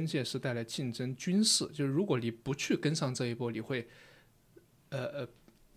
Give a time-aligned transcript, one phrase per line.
[0.00, 3.86] 边界是带来竞争军事，就是如果你不去跟上这一波，你会，
[4.88, 5.28] 呃呃，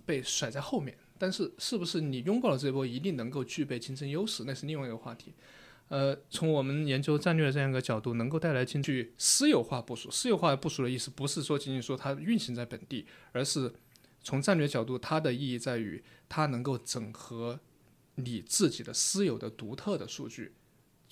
[0.06, 0.98] 被甩在后面。
[1.18, 5.34] 但是是不是你拥抱了这一波，一定能够具备竞争优势，那是另外一个话题。
[5.90, 10.10] 呃，从我们研究战略的这样一个角度，能够带来进去私有化部署。
[10.10, 13.74] 私有化部署的意思不是说仅仅说它运行在本地，而是
[14.22, 17.60] 从战略角度，它的意义在于它能够整合
[18.16, 20.54] 你自己的私有的独特的数据。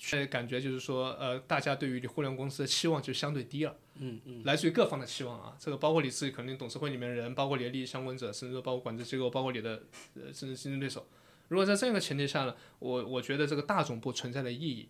[0.04, 3.76] 却感觉就是说，呃，大家对于你互联网公司的期望就相对低了。
[4.00, 9.84] 嗯嗯，来自于各方的期望啊，这个包括你自己，肯定董事会里面的人，包括你的利益相关者，甚至说包括管制机构，包括你的
[10.16, 11.06] 呃甚至竞争对手。
[11.46, 14.88] 如果在这样一个前提下呢，我我觉得这个大总部存在的意义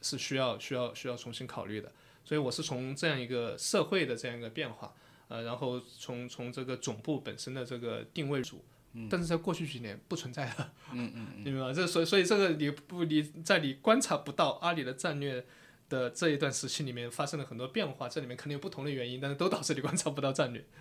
[0.00, 1.92] 是需要需要需要重新考虑的。
[2.24, 4.94] 所以我是从这样一个社会的这样一个变化，
[5.28, 8.64] 呃，然后从从这个总部本身的这个定位组。
[9.10, 11.72] 但是在过去几年不存在了，嗯嗯， 明白吧？
[11.72, 15.46] 这所以所以这个你不你在你观察不到阿里的战略
[15.88, 20.64] 的这一段时期里面发生了很多变化，这里面肯定有不同的原因，但是都导致你观察不到战略。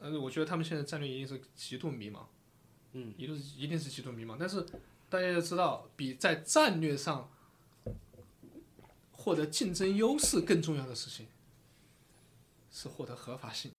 [0.00, 2.26] 嗯，我觉得他们现在战略一定是极度迷茫，
[2.92, 4.36] 嗯，一定是一定是极度迷茫。
[4.38, 4.66] 但是
[5.08, 7.30] 大家要知道，比在战略上
[9.12, 11.26] 获得竞争优势更重要的事情
[12.70, 13.70] 是获得合法性。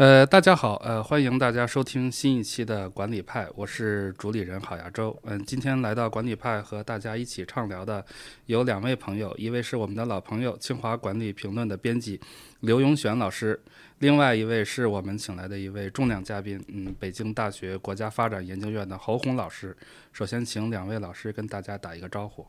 [0.00, 5.14] 呃，大家好，呃，欢迎大家收听新一期的管理派，我是主理人郝亚洲。
[5.24, 8.02] 嗯，今天来到管理派和大家一起畅聊的
[8.46, 12.18] 有两位朋友，一位是我们的老朋友清华管理评论的编辑
[12.60, 13.60] 刘永选老师，
[13.98, 19.76] 另外一位是我们请来的一位重量嘉宾，嗯，北京大学国家发展研究院的侯红老师。
[20.14, 22.46] 首先，请两位老师跟大家打一个招呼。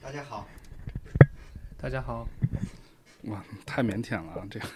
[0.00, 0.48] 大家好，
[1.76, 2.26] 大家好。
[3.26, 4.42] 哇，太腼腆了啊！
[4.48, 4.66] 这个，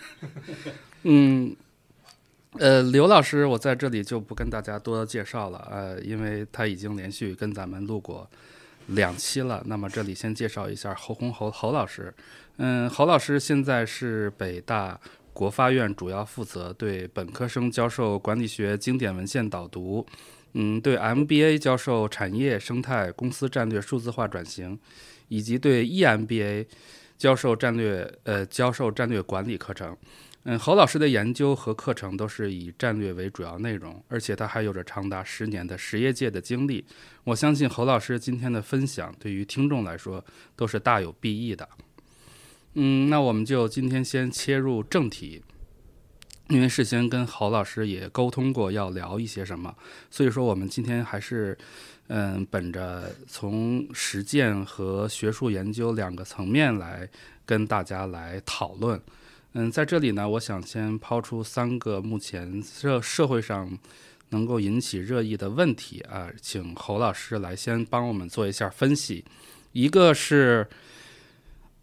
[1.04, 1.54] 嗯，
[2.58, 8.28] 呃，刘老师，我在这里就不跟大家多介绍了，呃，因为他已经连续跟咱们录过
[8.88, 9.62] 两期了。
[9.66, 12.12] 那么这里先介绍一下侯红侯侯老师，
[12.56, 15.00] 嗯，侯老师现在是北大
[15.32, 20.04] 国发院主要负责对本科生教授管理学经典文献导读，
[20.54, 24.76] 嗯，对 MBA 教授产业生态、公司战略、数字化转型，
[25.28, 26.66] 以及对 EMBA。
[27.20, 29.94] 教授战略，呃，教授战略管理课程。
[30.44, 36.82] 嗯，侯老师的研究和课程都是以战略为主要内容，而且他还有着长达十年的实业界的经历。
[37.24, 40.24] 我相信侯老师今天的分享对于听众来说
[40.56, 41.68] 都是大有裨益的。
[42.72, 45.42] 嗯，那我们就今天先切入正题，
[46.50, 49.74] 因为事先跟侯老师也沟通过要聊一些什么，
[50.10, 51.56] 所以说我们今天还是。
[52.12, 57.08] 嗯，本着从实践和学术研究两个层面来
[57.46, 59.00] 跟大家来讨论。
[59.52, 63.78] 嗯，在这里呢，我想先抛出三个目前社社会上
[64.30, 69.24] 能够引起热议的问题啊，请侯老师来先帮我们做一下分析。
[69.70, 70.66] 一个是。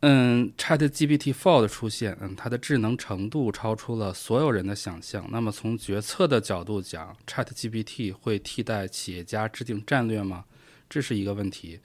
[0.02, 5.28] 嗯，ChatGPT Four 的出现，嗯，它的智能程度超出了所有人的想象。
[5.32, 10.46] 那么从决策的角度讲，ChatGPT 会替代企业家制定战略吗？
[10.88, 11.80] 这是一个问题。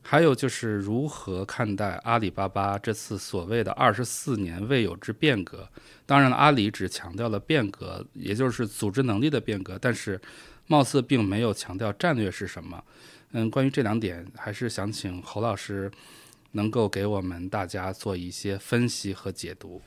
[0.00, 5.68] 还有就是如何看待阿里巴巴这次所谓的二十四年未有之变革？
[6.06, 10.18] 当然了，阿里只强调了变革，也就是组织能力的变革，但是
[10.66, 12.82] 貌似并没有强调战略是什么。
[13.32, 15.92] 嗯，关于这两点，还是想请侯老师。
[16.52, 19.80] 能够给我们大家做一些分析和解读。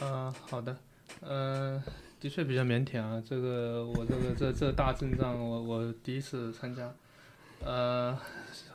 [0.00, 0.76] 嗯，好的，
[1.22, 1.82] 嗯，
[2.20, 3.22] 的确比较腼腆啊。
[3.26, 6.94] 这个我这个这这大阵仗，我我第一次参加。
[7.64, 8.18] 呃，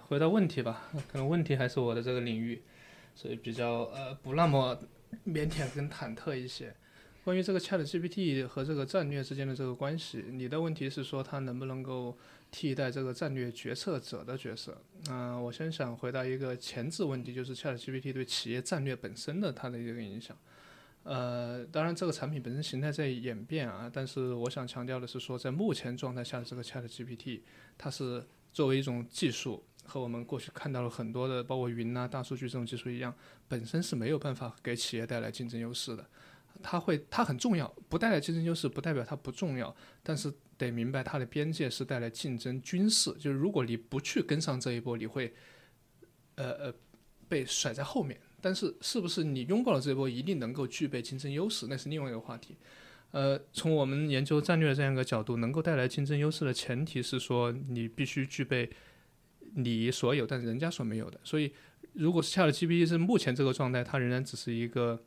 [0.08, 2.62] 回到问题吧，可能问题还是我的这个领域，
[3.16, 4.78] 所以比较呃不那么
[5.28, 6.76] 腼腆跟忐忑一些。
[7.24, 12.18] 关于这个 Chat GPT 和这个战略之间的这个关系，你的问题是说它能不能够？
[12.58, 20.38] 替代这个战略决策者的角色，嗯，我先想回答一个前置问题，就是 ChatGPT 对企业战略本身的它的一个影响。
[21.04, 27.42] 呃，当然这个产品本身形态在演变啊，但是我想强调的是说，在目前状态下的这个 ChatGPT，
[27.78, 33.14] 它是作为一种技术，和我们过去看到了很多的，包括云啊、大数据这种技术一样，
[33.50, 36.08] 本身是没有办法给企业带来竞争优势的。
[36.64, 40.34] 它会，它很重要，不带来竞争优势不代表它不重要，但是。
[40.58, 45.34] 得明白它的边界是带来竞争军事，就是如果你不去跟上这一波，你会，
[46.36, 46.74] 呃呃，
[47.28, 48.20] 被甩在后面。
[48.42, 52.56] 但是是不是你拥抱了这一波，一定能够具备竞争优势，那是另外一个话题。
[53.12, 58.70] 呃，从我们研究战略的这样一个角度，能够带来竞争优势的前提是说，你必须具备
[59.56, 61.20] 你所有但人家所没有的。
[61.24, 61.52] 所以，
[61.94, 65.02] 如果是 ChatGPT 是目前这个状态，它仍然只是一个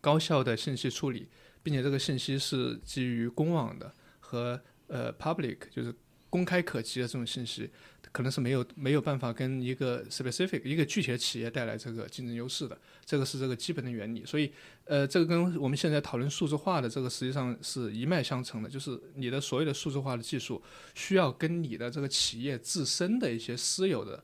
[0.00, 1.28] 高效的信息处理，
[1.62, 3.94] 并且这个信息是基于公网的
[4.30, 5.92] 和呃 public 就是
[6.28, 7.68] 公开可及的这种信息，
[8.12, 12.78] 可能是没有没有办法跟一个 specific 一个具体的企业带来这个竞争优势的。
[13.04, 14.24] 这个是这个基本的原理。
[14.24, 14.52] 所以，
[14.84, 20.62] 呃，这个跟我们现在讨论数字化的这个实际上是一脉相承的，就是你的所有的数字化的技术
[20.94, 24.22] 需要跟你的这个企业自身的一些私有的。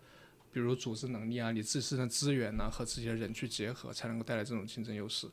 [0.52, 5.26] 比如组织能力啊，你自身的资源呢、和自己的人去结合，才能够带来这种竞争优势。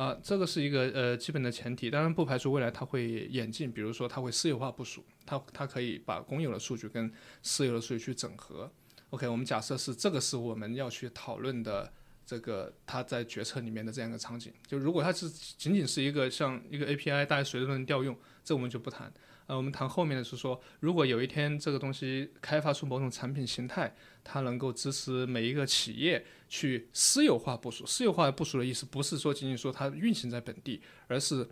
[0.00, 7.12] 啊，这个是一个呃基本的前提，当然不排除未来它会演进，比如说它会私有化部署，它它可以把公有的数据跟
[7.42, 8.72] 私有的数据去整合。
[9.10, 11.92] OK，我们假设是这个是我们要去讨论的
[12.24, 14.50] 这个它在决策里面的这样一个场景。
[14.66, 19.12] 就如果它是仅仅是一个像一个 API，大家随时都能调用，这我们就不谈。
[19.50, 23.92] 呃，我们谈后面的是说，如果有一天这个东西开发出某种产品形态，
[24.22, 27.84] 它能够支持每一个企业去私有化部署。
[27.84, 31.48] 私有化部署的意思不是说仅仅说它运行在本地，而是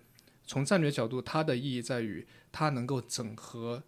[0.46, 3.82] 从战略角度，它的意义在于它能够整合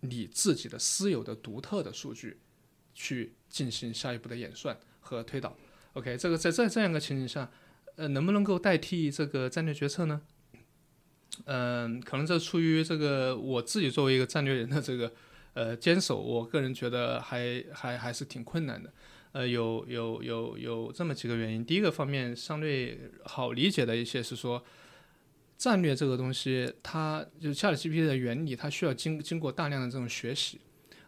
[0.00, 2.38] 你自己的私有的独特的数据，
[2.94, 5.54] 去进行下一步的演算和推导。
[5.92, 7.50] OK，这个在在这样一个情景下，
[7.96, 10.22] 呃，能不能够代替这个战略决策呢？
[11.46, 15.12] 嗯，可能这出于这个我自己作为一个战略人的这个
[15.54, 18.92] 呃坚守，我个人觉得还还还是挺困难的。
[19.32, 21.64] 呃，有有有有这么几个原因。
[21.64, 24.60] 第一个方面相对好理解的一些是说，
[25.56, 30.60] 战略这个东西，它就是 ChatGPT 的原理，它需要经经过大量的这种学习，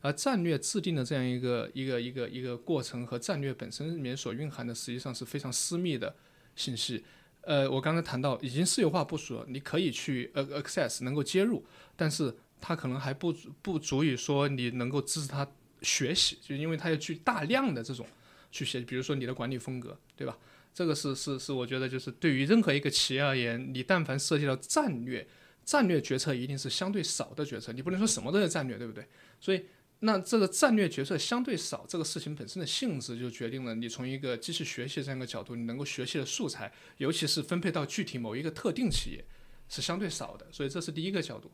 [0.03, 6.15] 而战略制定的这样一个一个一个一个过程和战略本身里面所蕴含的，实际上是非常私密的
[6.55, 7.03] 信息。
[7.43, 11.65] 呃，我刚才谈到已经私有化部署了，你可以去呃 access 能够接入，
[11.97, 15.47] 但是它可能还不足不足以说你能够支持它
[15.83, 18.07] 学习，就因为它要去大量的这种
[18.51, 20.39] 去学，比如说你的管理风格，对吧？
[20.73, 25.27] 这个是是是，我觉得就是对于任何一个企业而言，你但凡涉及到战略，
[25.65, 29.07] 战略决策一定是相对少的决策，你不能说什么都是战略，对不对？
[29.41, 29.65] 所以。
[30.05, 39.25] 那这个战略决策相对少，这个事情本身的性质就决定了你从一个机器学习这样一个角度，你能够学习的素材，尤其是分配到具体某一个特定企业，
[39.69, 40.47] 是相对少的。
[40.51, 41.53] 所以这是第一个角度。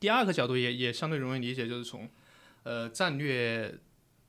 [0.00, 2.08] 第二个角度也也相对容易理解，就是从
[2.62, 3.78] 呃战略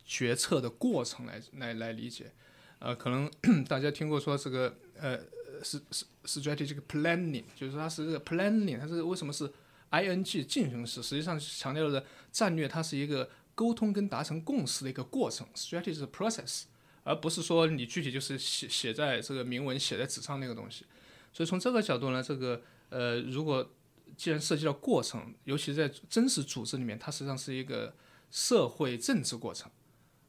[0.04, 2.34] 决策的过程来来来理解。
[2.80, 3.32] 呃，可能
[3.68, 5.18] 大家听过说这个呃
[5.64, 9.50] 是是 strategic planning，就是它是这个 planning，它是为什么是
[9.90, 16.64] ？I N G 进行时，实际上强调的战略，它是一个沟通跟达成共识的一个过程，strategy process，
[17.04, 20.86] 而不是说你具体就是写写在这个铭文写在纸上那个东西。
[21.34, 23.68] 所以从这个角度呢，这个呃，如果
[24.16, 27.94] 既然涉及到过程，尤其在真实组织里面，它实际上是一个
[28.30, 29.72] 社会政治过程，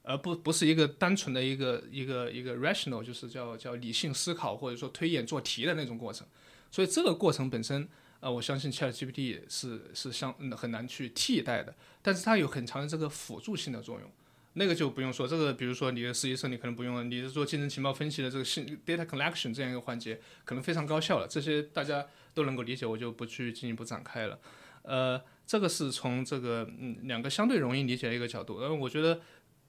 [0.02, 6.26] 而不不是一个单纯的一个一个一个 rational，就是叫叫理性思考或者说推演做题的那种过程。
[6.70, 7.88] 所以这个过程本身。
[8.20, 14.10] 啊，我相信 ChatGPT 是是相很难去替代的，但是它有很强的这个辅助性的作用，
[14.52, 15.26] 那个就不用说。
[15.26, 21.26] 这个比如说你的实习生，你可能不用了，你是做竞争情报分析的这个信 data collection 这样一个环节，可能非常高效了。
[21.26, 24.38] 这些大家都能够理解，我就不去进一步展开了。
[24.82, 28.58] 呃，这个是从这个嗯两个相对容易理解的一个角度。
[28.58, 29.18] 呃，我觉得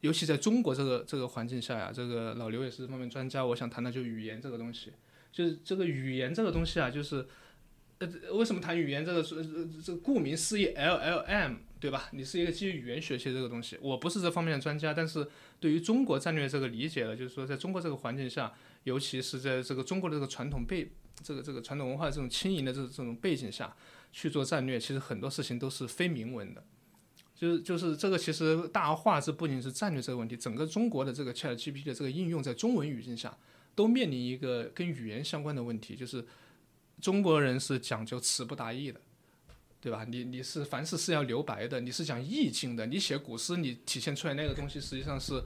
[0.01, 4.91] 尤其在中国这个这个环境下呀，这个老刘也是这方面专家，我想谈的就语言这个东西，
[5.31, 7.25] 就是这个语言这个东西啊，就是。
[8.01, 9.05] 呃，为什么谈语言？
[9.05, 9.46] 这个是
[9.86, 12.10] 这个顾名思义，L L M，对吧？
[12.13, 15.27] 你是一个基于语言学习这个东西，我不是这方面的专家，但是
[15.60, 18.51] 对于中国战略这个理解呢，就是说，在中国这个环境下，
[18.86, 20.91] 尤其是在这个中国的这个传统背，
[21.22, 23.72] 这个这个传统文化这种轻盈的这这种背景下
[24.12, 26.63] 去做战略，其实很多事情都是非明文的，
[27.36, 33.38] 就是就是这个其实大化之不仅是战略这个问题，整个中国的这个 Chat GPT 的这个应用在中文语境下
[33.75, 36.25] 都面临一个跟语言相关的问题，就是。
[37.01, 39.01] 中国人是讲究词不达意的，
[39.81, 40.05] 对吧？
[40.08, 42.86] 你你是凡事是要留白的，你是讲意境的。
[42.86, 45.41] 你写古诗，你体现出来那个东西，实际上是，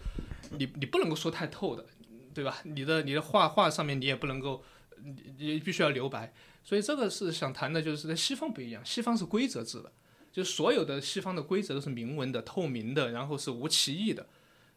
[0.51, 1.85] 你你不能够说太透的，
[2.33, 2.57] 对吧？
[2.63, 4.63] 你的你的画画上面你也不能够，
[5.01, 6.33] 你你必须要留白。
[6.63, 9.91] 所以这个是想谈的，就是在西方不一样，西方是规则制的，
[10.33, 14.27] 就所有的西方的规则都是明文的、透明的，然后是无歧义的。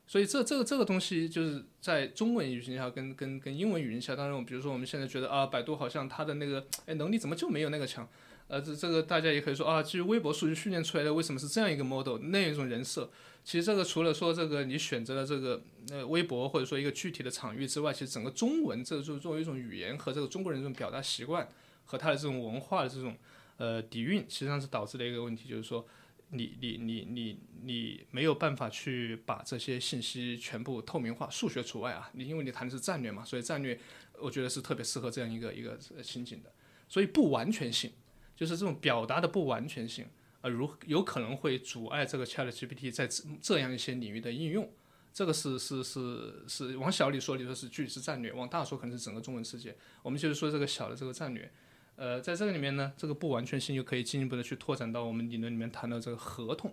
[0.09, 8.09] 所以这这个这个东西就是在中文语境下跟跟跟英文语境下，当然，比如说我们现在觉得啊，百度好像它的那个哎能力怎么就没有那个强？
[8.49, 13.11] 呃，这这个大家也可以说啊，基于微博数据训练出来的，为什么是这样一个 model 那一种人设？
[13.45, 21.47] 其实这个除了说这个你选择了这个呃微博或者说一个具体的场域之外，其实整个中文这就作为一种语言和这个中国人这种表达习惯
[21.85, 23.15] 和他的这种文化的这种
[23.59, 25.87] 呃底蕴，实际上是导致的一个问题，就是说
[26.31, 33.79] 你你你你你没有办法去把这些信息全部透明化，数学除外啊，你因为你谈的是战略嘛，所以战略
[34.19, 36.53] 我觉得是特别适合这样一个一个情景的，
[36.89, 37.91] 所以不完全性
[38.37, 40.07] 就是这种表达的不完全性。
[40.41, 43.09] 呃，如有可能会阻碍这个 Chat GPT 在
[43.41, 44.71] 这样一些领域的应用，
[45.13, 49.75] 这个是是是是往小里说，你说是具体是战略；往大说，可能是整个中文世界。
[50.03, 51.51] 我们就是说这个小的这个战略。
[51.99, 56.73] 呃，在这个里面呢，这个不完全性又可以进一步的去拓展到我们理论里面谈到这个合同，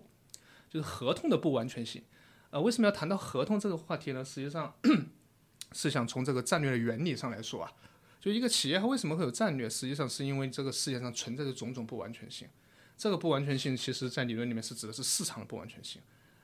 [0.69, 2.03] 就是合同的不完全性。
[2.51, 4.23] 呃，为什么要谈到合同这个话题呢？
[4.23, 4.75] 实际上
[5.71, 7.73] 是想从这个战略的原理上来说啊，
[8.21, 12.47] 就一个企业它为什么会有战略，实际上是因为这个世界上存在着种种不完全性。
[12.95, 15.99] 这个不完全性，其实在理论里面是指的是市场的不完全性。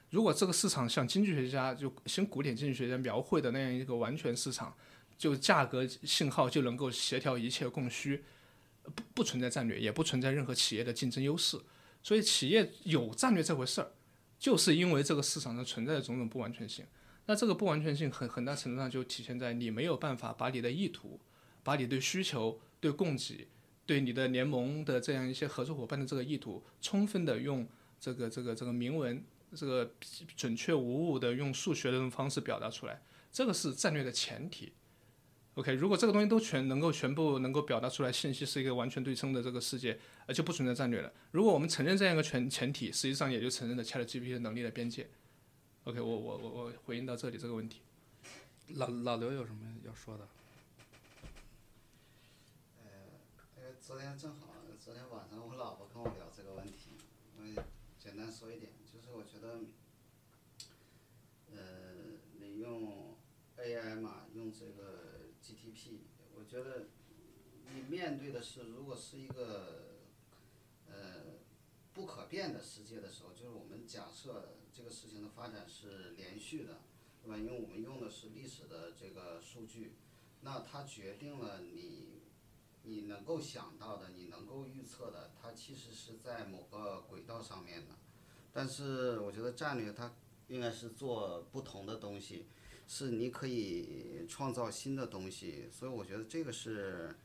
[0.09, 4.75] 如果这个市场像经济学家就新古典经济学家描绘的那样一个完全市场，
[5.17, 8.23] 就价格信号就能够协调一切供需，
[8.83, 11.59] 不不存在战略，也不存在任何企业的竞争优势。
[12.03, 13.91] 所以企业有战略这回事儿，
[14.39, 16.85] 就是因为这个市场上存在的种种不完全性。
[17.25, 21.19] 那这个不完全性很很大程度上就体现在你没有办法把你的意图、
[21.63, 23.47] 把你对需求、对供给。
[23.83, 27.67] 对你的联盟的这样一些合作伙伴的这个意图，充分的用
[27.99, 29.21] 这个这个这个明文，
[29.53, 29.91] 这个
[30.37, 33.01] 准确无误的用数学的方式表达出来，
[33.33, 34.71] 这个是战略的前提。
[35.55, 41.11] OK，如果这个东西都全能够全部能够表达出来，信息是一个完全对称的这个世界，呃，就不存在战略了。
[41.31, 45.09] 如果我们承认这样一个全前提，实际上也就承认了 ChatGPT 的能力的边界。
[45.83, 47.81] OK，我我我我回应到这里这个问题。
[48.69, 50.27] 老老刘有什么要说的？
[53.81, 54.47] 昨天正好，
[54.79, 56.91] 昨天晚上我老婆跟我聊这个问题，
[57.35, 57.63] 我
[57.99, 59.59] 简单说一点，就是我觉得，
[61.51, 61.57] 呃，
[62.39, 63.17] 你用
[63.57, 65.00] AI 嘛，用这个
[66.51, 66.87] 觉得
[67.73, 70.01] 你面对的是，如果是一个
[70.85, 71.39] 呃
[71.93, 76.81] 不可变的世界的时候，就是我们假设这个事情的发展是连续的，
[77.23, 77.37] 对吧？
[77.37, 79.93] 因为我们用的是历史的这个数据，
[80.41, 82.19] 那它决定了你。
[82.83, 87.93] 你能够想到的，你能够预测的，它其实是在某个轨道上面的。
[88.51, 90.15] 但是我觉得战略它
[90.47, 92.47] 应该是做不同的东西，
[92.93, 95.69] 是你可以创造新的东西。
[95.71, 97.15] 所以我觉得这个是，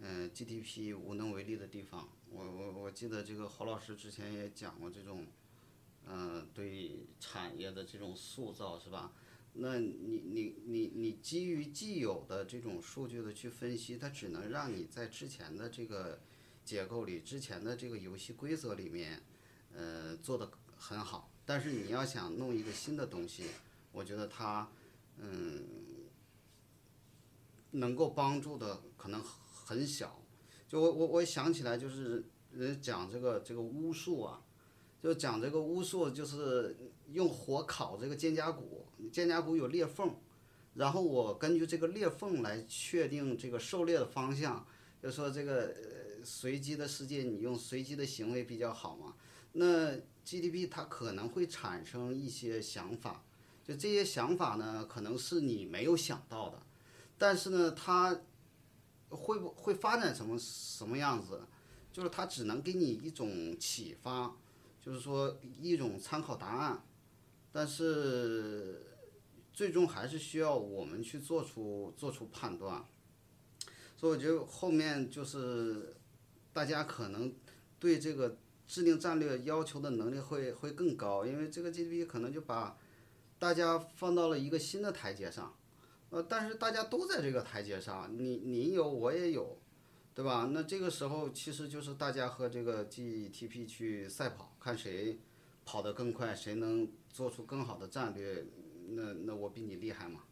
[0.00, 2.06] 嗯，GDP 无能为力的地方。
[2.30, 5.26] 我我我记得这个侯老师之前也讲过这种，
[6.06, 9.10] 嗯，对产业的这种塑造是吧？
[9.54, 16.20] 那你你你你基于既有的这种数据的去分析，它只能让你在之前的这个
[16.66, 19.22] 结构里、之前的这个游戏规则里面，
[19.74, 21.30] 呃，做的很好。
[21.46, 23.44] 但是你要想弄一个新的东西，
[23.90, 24.70] 我觉得它，
[25.18, 25.64] 嗯，
[27.72, 30.22] 能够帮助的可能很小。
[30.66, 34.42] 就我我我想起来，就是人讲这个这个巫术啊。
[35.00, 36.76] 就讲这个巫术，就是
[37.12, 40.12] 用火烤这个肩胛骨，肩胛骨有裂缝，
[40.74, 44.66] 然后我根据这个裂缝来确定这个狩猎的方向。
[45.00, 45.72] 就说这个
[46.24, 49.14] 随机的世界，你用随机的行为比较好嘛。
[49.52, 49.92] 那
[50.24, 53.24] GDP 它可能会产生一些想法，
[53.68, 56.60] 就这些想法呢，可能是你没有想到的，
[57.16, 58.18] 但是呢，它
[59.10, 61.42] 会不会发展成什么样子？
[61.92, 64.34] 就是它只能给你一种启发。
[64.80, 66.82] 就是说一种参考答案，
[67.52, 68.86] 但是
[69.52, 72.82] 最终还是需要我们去做出做出判断。
[73.98, 75.94] 所以我觉得后面就是
[76.54, 77.34] 大家可能
[77.78, 82.78] 对这个制定战略要求的能力会会更高，因为这个 GDP 可能就把
[83.38, 85.54] 大家放到了一个新的台阶上。
[86.10, 89.58] 呃，但是大家都在这个台阶上，你你有我也有。
[90.14, 90.50] 对吧？
[90.52, 95.20] 那这个时候其实就是大家和这个 GTP 去赛跑，看谁
[95.64, 98.44] 跑得更快，谁能做出更好的战略。
[98.88, 100.22] 那那我比你厉害嘛？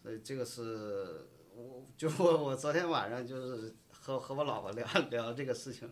[0.00, 5.90] 所以这个是我就我我昨天晚上就是和和我老婆聊聊这个事情。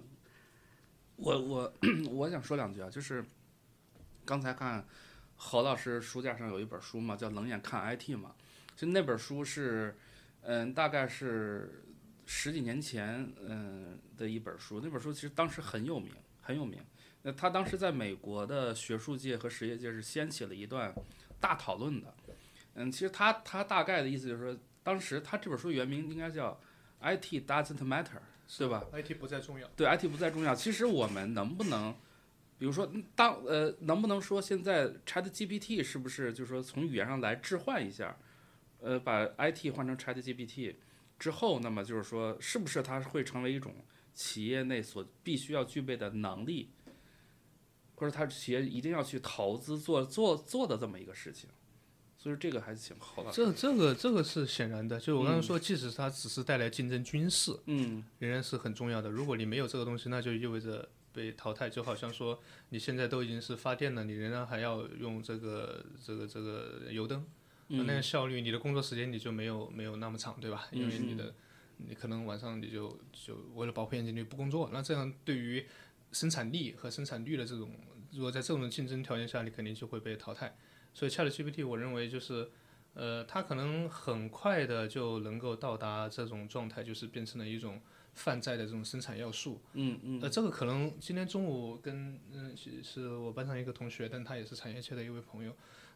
[1.16, 1.72] 我我
[2.12, 3.24] 我想说两句啊，就是
[4.24, 4.86] 刚才看
[5.36, 8.34] 何老师书架上有一本书嘛，叫《冷眼看 IT》嘛，
[8.74, 9.96] 就那本书是
[10.42, 11.82] 嗯，大概是。
[12.28, 16.12] 十几年前，嗯的一本书，那本书其实当时很有名，
[16.42, 16.84] 很有名。
[17.22, 20.92] 那他当时在美国的学术界和实业界是掀起了一段
[21.38, 22.12] 大讨论的。
[22.74, 26.60] 嗯，其实他他大概的意思就是说，当时他这本书原名应该叫
[27.00, 28.18] “IT Doesn't Matter”，
[28.58, 29.68] 对吧？IT 不再重要。
[29.76, 30.52] 对，IT 不再重要。
[30.52, 31.94] 其实我们能不能，
[32.58, 38.16] 比如说当呃，能不能说现在 ChatGPT 是不是就是说从语言上来置换一下，
[38.80, 40.76] 呃，把 IT 换成 ChatGPT？
[41.18, 43.74] 之后，那么就是说，是不是它会成为一种
[44.12, 46.68] 企业内所必须要具备的能力，
[47.94, 51.48] 或者它企业一定要去投资做做做的这么一个事情？
[52.18, 53.30] 所以这个还是挺好的。
[53.30, 59.08] 这这个这个是显然的，就是我刚刚说，即使它只是带来竞争军事，嗯仍然是很重要的。
[59.08, 60.86] 如果你没有这个东西，那就意味着
[61.16, 61.70] 被淘汰。
[61.70, 67.24] 就好像说，你现在都已经是发电了，你仍然还要用这个这个这个油灯，
[67.68, 70.68] 那嗯样效率，你的工作时间你就没有没有那么长，对吧？
[70.70, 71.34] 因为你的
[71.78, 75.66] 你可能晚上你就就为了保护眼睛你不工作，那这样对于
[76.12, 77.70] 生产力和生产率的这种，
[78.12, 80.56] 如果在这种竞争条件下，你肯定就会被淘汰。
[80.94, 82.48] 所以 ChatGPT 我认为就是，
[82.94, 87.82] 呃，它可能很快的就能够到达这种状态，就是变成了一种
[88.16, 89.60] 泛在的这种生产要素。
[89.74, 95.52] 嗯嗯呃，这个可能今天中午跟嗯是是我班上一个同学，但他也是产业界的一位朋友，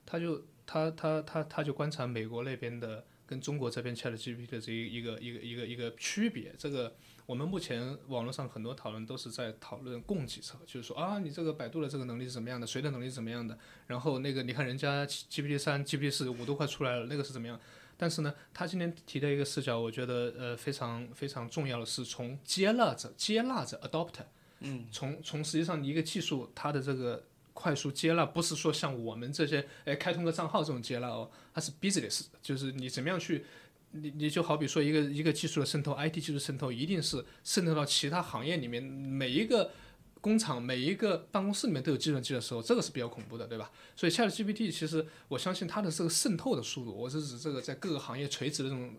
[0.06, 6.54] 他就他他他他就观察美国那边的跟中国这边 ChatGPT 的这一一个一个一个一个区别。
[6.56, 6.94] 这个
[7.26, 17.58] 我们目前网络上很多讨论都是在讨论供给侧，就是说啊，你这个百度的这个能力是怎么样的，谁的能力是怎么样的，然后那个你看人家 GPT 三、GPT 四五都快出来了，那个是怎么样？
[18.00, 24.24] 但是呢，他今天提的一个视角，我觉得呃非常非常重要的是从接纳者、接纳者 adopter，
[24.60, 33.44] 嗯，从从实际上一个技术它的这个快速接纳，不是说像我们这些哎开通个账号这种接纳哦，它是 business，就是你怎么样去。
[33.92, 39.72] 你你就好比说一个一个技术的渗透，IT 技术渗透一定是渗透到其他行业里面，每一个
[40.20, 43.70] 工厂、每一个办公室里面都有计算机的时候，这个是比较恐怖的，对吧？
[43.96, 48.94] 所以 ChatGPT 其实我相信它的这个渗透的速度，我是指这个在各个行业垂直的这种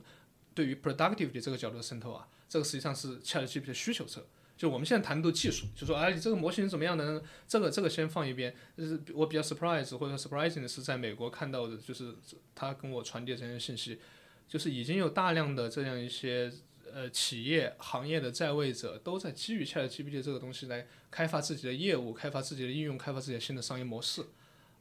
[0.54, 4.26] 对于 productivity 这个角度的渗透啊，这个实际上是 ChatGPT 的需求侧。
[4.58, 7.24] 就我们现在谈的都技术，就说哎，你这个模型怎么样的？
[7.48, 8.54] 这个这个先放一边。
[8.78, 12.14] 就是我比较 surprise 或者 surprising 的是，在美国看到的，就是
[12.54, 14.00] 他跟我传递这些信息，
[14.48, 16.52] 就是已经有大量的这样一些
[16.94, 24.24] 呃企业行业的在位者都在基于 ChatGPT 这个东西来开发自己的业务、开发自己的应用、开发自己的新的商业模式。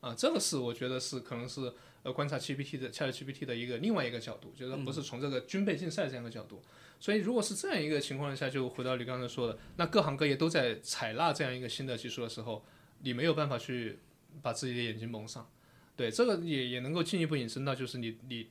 [0.01, 6.63] 啊，这个是我觉得是可能是呃观察 GPT 的 ChatGPT 的一个另外一个角度，就是不是从这个军备竞赛这样的角度。
[6.99, 12.65] 所以如果是这样一个情况下，就回到你刚才说的，那各行各业都在采纳这样一个新的技术的时候，
[13.03, 13.99] 你没有办法去
[14.41, 15.51] 把自己的眼睛蒙上。
[15.97, 18.49] 对，这个也也能够进一步引申到就是你你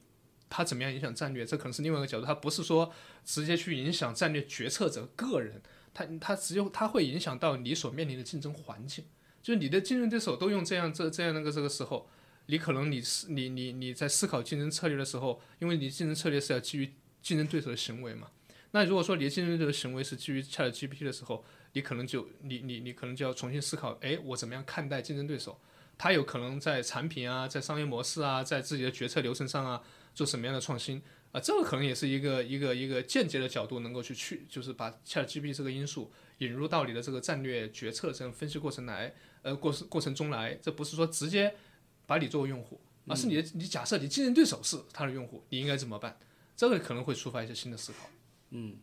[0.49, 2.91] 它怎么样影响战略，这可能是另外一个角度，它不是说
[3.23, 5.61] 直接去影响战略决策者个人，
[5.93, 9.05] 它它只有它会影响到你所面临的竞争环境。
[9.41, 12.09] 就是你的竞争对手都用这样这这样那个这个时候，
[12.47, 18.27] 你可能你思你你你在思考竞争策略的时候，因为你竞争策略是要基于竞争对手的行为嘛。
[18.71, 25.59] 那如果说你的竞争对手的行为是基于 ChatGPT 的时候，你可能就你你你可能就要重新思考，哎，我怎么样看待竞争对手？
[25.97, 29.81] 他有可能在产品啊，在商业模式啊，在自己的决策流程上啊，
[30.19, 31.01] 做什么样的创新
[31.31, 31.39] 啊？
[31.39, 41.55] 这个可能也是一个一个一个间接的角度，能够去去就是把 ChatGPT 这个因素引入到你的这个战略决策这样分析过程来，呃过过程中来，这不是说直接
[42.05, 46.19] 把你作为用户，而是你的你假设你竞争对手是他的用户，你应该怎么办？
[46.57, 48.09] 这个可能会触发一些新的思考。
[48.49, 48.77] 嗯。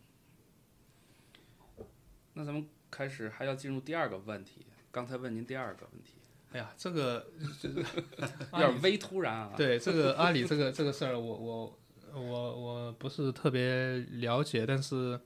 [2.33, 6.13] 那咱们开始还要进入第二个问题，刚才问您第二个问题，
[6.53, 7.27] 哎呀，这个
[8.53, 9.53] 有点微突然啊。
[9.57, 11.79] 对这个阿里这个这个事儿，我我
[12.15, 15.21] 我我不是特别了解，但是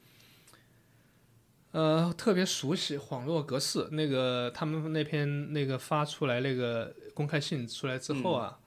[1.73, 3.87] 呃特别熟悉恍若隔世。
[3.93, 8.59] 那个他们那篇那个发出来那个公开信出来之后啊，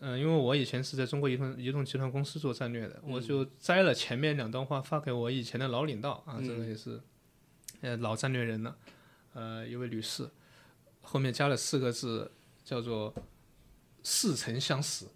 [0.00, 7.00] 嗯、因为我以前是在中国移动移动集团公司做战略的，我就摘了前面两段话发给我以前的老领导啊，这个也是
[7.80, 8.76] 呃老战略人了，
[9.34, 10.28] 呃一位女士，
[11.02, 12.30] 后面加了四个字
[12.64, 13.14] 叫做
[14.02, 15.06] 似曾相识。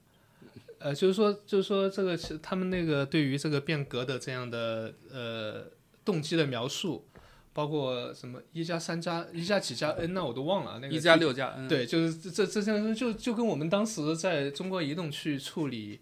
[0.78, 5.64] 呃，就是说，就是说，这个是他们那个对于这个变革的这样的呃
[6.04, 7.08] 动机的描述，
[7.54, 10.78] 包括什么一加三加一加几加 n 那我都忘了。
[10.78, 15.98] 那个一加六加 n，对，就是这这这这样就就跟我们当时在中国移动去处理，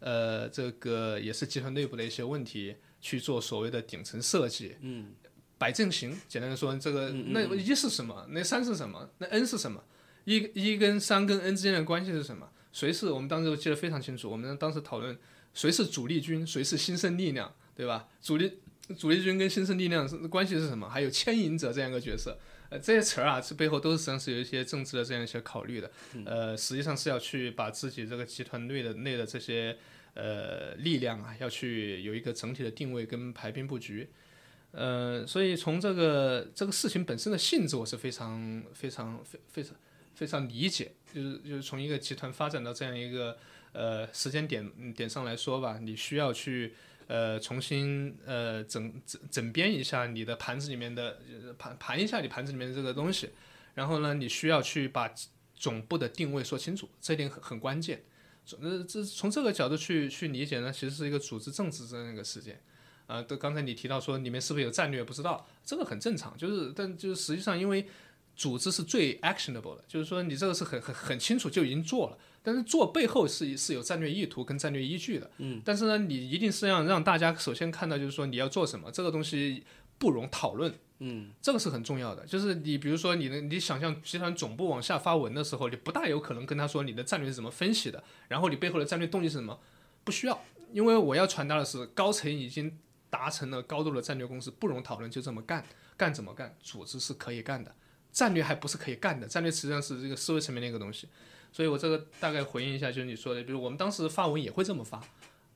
[0.00, 4.76] 呃，这个也是集团内部的一些问题，去做所谓的顶层设计。
[4.82, 5.12] 嗯，
[5.58, 8.26] 摆阵型，简单的说，这个那一是什么？
[8.30, 9.10] 那三是什么？
[9.18, 9.82] 那 n 是什么？
[10.24, 12.48] 一一跟三跟 n 之间的关系是什么？
[12.72, 15.18] 谁是我们当时记得非常清楚，我们当时讨论
[15.54, 18.06] 谁是主力军，谁是新生力量，对吧？
[18.22, 18.58] 主力
[18.96, 20.88] 主力军跟新生力量是关系是什么？
[20.88, 25.90] 还有牵引者这样一个角色，呃，这些词儿啊，这背后都是实际上是有一些政治的这样一些考虑的，
[26.24, 29.76] 呃，实际上是要去把自己这个集团内的内的这些
[30.14, 34.08] 呃力量啊，要去有一个整体的定位跟排兵布局。
[34.80, 39.74] 呃，所以从这个这个事情本身的性质，我是非常非常非非常
[40.14, 43.36] 非常理解，就是就是从一个集团发展到这样一个
[43.72, 46.74] 呃时间点点上来说吧，你需要去
[47.08, 51.18] 呃重新呃整整整编一下你的盘子里面的
[51.58, 53.30] 盘盘一下你盘子里面的这个东西，
[53.74, 55.12] 然后呢，你需要去把
[55.56, 58.04] 总部的定位说清楚，这点很很关键。
[58.60, 62.62] 呃，这从这个角度去去理解呢，其实是一个组织政治这样一个事件。
[63.08, 67.88] 啊，都刚才你提到说里面是不是有战略，不知道，这个很正常，就是但就是实际上因为
[68.36, 75.30] 组织是最 actionable 的，就是说你这个是很很很清楚就已经做了，但是做背后是是有战略意图跟战略依据的。
[75.38, 79.64] 嗯，但是呢，你一定是要让大家首先看到就是说你要做什么，这个东西
[79.98, 80.72] 不容讨论。
[80.98, 89.58] 嗯，这个是很重要的，就是你比如说你的你想象集团总部往下发文的时候，你不大有可能跟他说你的战略是怎么分析的，然后你背后的战略动机是什么，
[90.04, 92.78] 不需要，因为我要传达的是高层已经。
[93.10, 95.64] 达成了高度的战略共识，不容讨论，就这么干，
[95.96, 96.56] 干怎么干？
[96.60, 97.74] 组织是可以干的，
[98.12, 101.08] 战略还不是可以干的，战略实际上是这个思维层面的一个东西。
[101.50, 105.02] 所以我这个大概回应一下，就是你说的，比如我们当时发文也会这么发，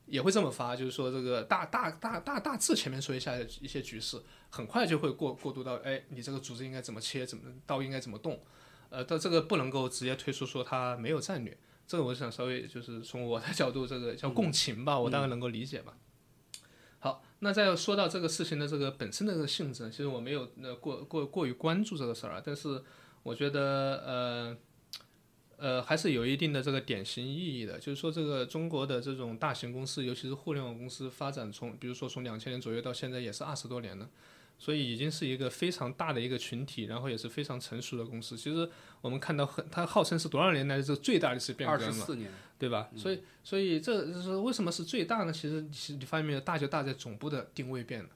[0.07, 8.43] 也会这么发，就是说这个大大大大大致前面说一下一些局势，很快就会过过渡到，哎，你这个组织应该怎么切，怎么刀应该怎么动，
[8.89, 15.95] 呃，到这个不能够直接推出说它没有战略，这个我想稍微就是从我的角度，这个叫共情吧，我大概能够理解吧。
[17.45, 22.81] 那再说到这个事情的这个本身的这个性质，其实我没有呃过过过于关注这个事儿啊，但是
[23.25, 23.61] 我觉得
[24.07, 24.57] 呃
[25.57, 34.09] 呃还是有一定的这个典型意义的，就是说这个中国的这种大型公司，尤其是互联网公司发展从，比如说从两千年左右到现在也是二十多年了。
[34.63, 38.37] 所以已经是一个非常大的一个群体，然后也是非常成熟的公司。
[38.37, 38.71] 其实
[39.01, 42.07] 我们看到很，它号称是多少年来这个最大的一次变革嘛，
[42.61, 42.89] 对吧？
[42.97, 45.33] 所以，所以这就是为什么是最大呢？
[45.33, 48.11] 其实，其实你发现没有，大就大在总部的定位变了。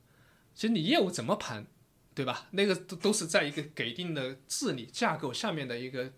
[0.55, 1.67] 其实你业务怎么盘，
[2.15, 2.47] 对吧？
[2.53, 6.13] 那个都都是在一个给定的治理架构下面的一个。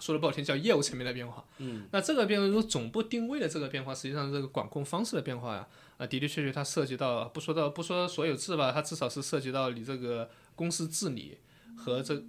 [0.00, 1.44] 说的不好听，叫业务层面的变化。
[1.58, 11.38] 嗯，那这个变化，如果总部定位的这个变化，实际上这个管控方式的变化呀，啊，的的确确它涉及到，不说到不说所有制吧，它至少是涉及到你这个公司治理
[11.76, 12.22] 和这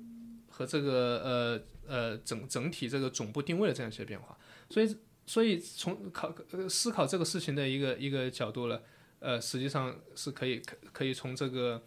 [0.48, 4.38] 和这个呃呃整整体这个总部定位的这样一些变化。
[4.70, 8.84] 所以，所以从考呃思考这个事情的一个一个角度了，
[9.20, 11.82] 呃，实际上是可以可可以从这个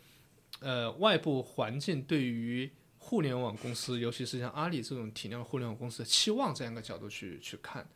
[0.60, 2.70] 呃外部环境对于。
[3.08, 7.88] 互联网公司，尤其是像阿里这种体量互联网公司的期望这样一个角度去去看，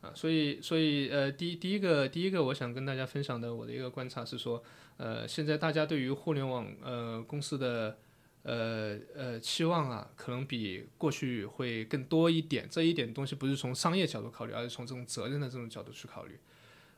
[0.00, 4.60] 啊，所以所以呃，第第一个第一个我想跟大家分享的我的一个观察是说，
[4.96, 7.96] 呃，现在大家对于互联网呃公司的
[8.42, 12.66] 呃呃期望啊，可能比过去会更多一点。
[12.68, 16.36] 这一点东西不是从商业角度考虑，而是从这种责任的这种角度去考虑。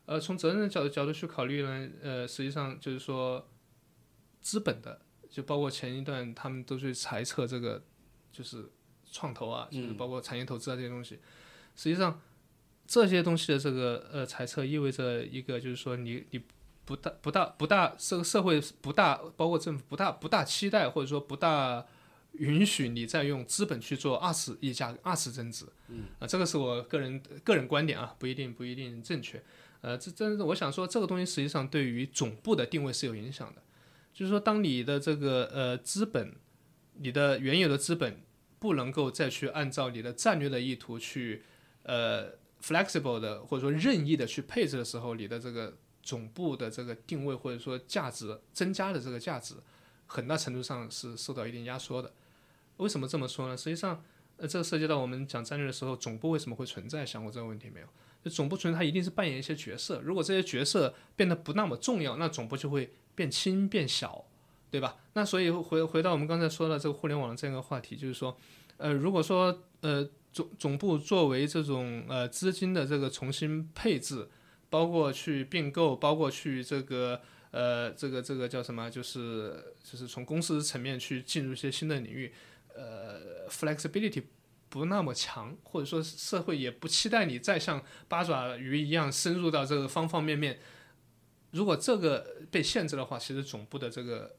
[0.07, 3.47] 呃，从责任的角度角度去考虑呢，呃，实际上就是说
[4.41, 5.03] 资本的。
[5.31, 7.83] 就包括前一段他们都去猜测这个，
[8.33, 8.69] 就是
[9.11, 11.19] 创投啊，就是包括产业投资啊这些东西。
[11.77, 12.21] 实际上，
[12.87, 16.41] 这些东西的这个呃猜测意味着一个，就是说你你
[16.85, 21.85] 不大不大不大这个社会不大，包括政府不大不大期待或者说不大
[22.33, 25.67] 允许你再用资本去做二次溢价、二次增值。
[25.89, 29.43] 嗯啊，这个是我个人个人观点啊，不一定不一定正确。
[29.81, 33.63] 呃，这真是我想说，这个东西实际上对于总部的定位是有影响的。
[34.19, 36.35] 就是说，当你的这个呃资本，
[36.95, 38.21] 你的原有的资本
[38.59, 41.45] 不能够再去按照你的战略的意图去
[41.85, 49.55] 呃 flexible 的或者说任意的去配置的时候，你的这个总部的这个定位或者说价值增加的这个价值，
[50.07, 52.13] 很大程度上是受到一定压缩的。
[52.79, 53.57] 为什么这么说呢？
[53.57, 54.03] 实际上，
[54.39, 57.07] 呃，这涉及到我们讲战略的时候，总部为什么会存在？
[57.07, 57.87] 想过这个问题没有？
[58.25, 60.01] 就总部存在，它一定是扮演一些角色。
[60.01, 62.93] 如果这些角色变得不那么重要，那总部就会。
[63.19, 64.25] 变轻变小，
[64.71, 64.95] 对吧？
[65.15, 68.37] 那所以回回到我们刚才说的这个互联网的这样一个话题，就是说，
[68.77, 74.29] 呃，如果说呃总总部作为这种呃资金的这个重新配置，
[74.71, 82.33] 包括去并购，包括去这个呃这个这个叫什么，就是就是从公司层面去进入一些新的领域，
[82.77, 84.23] 呃，flexibility
[84.69, 90.61] 不那么强，或者说社会也不期待你再像八爪鱼一样深入到这个方方面面。
[91.51, 94.37] 如果这个被限制的话，其实总部的这个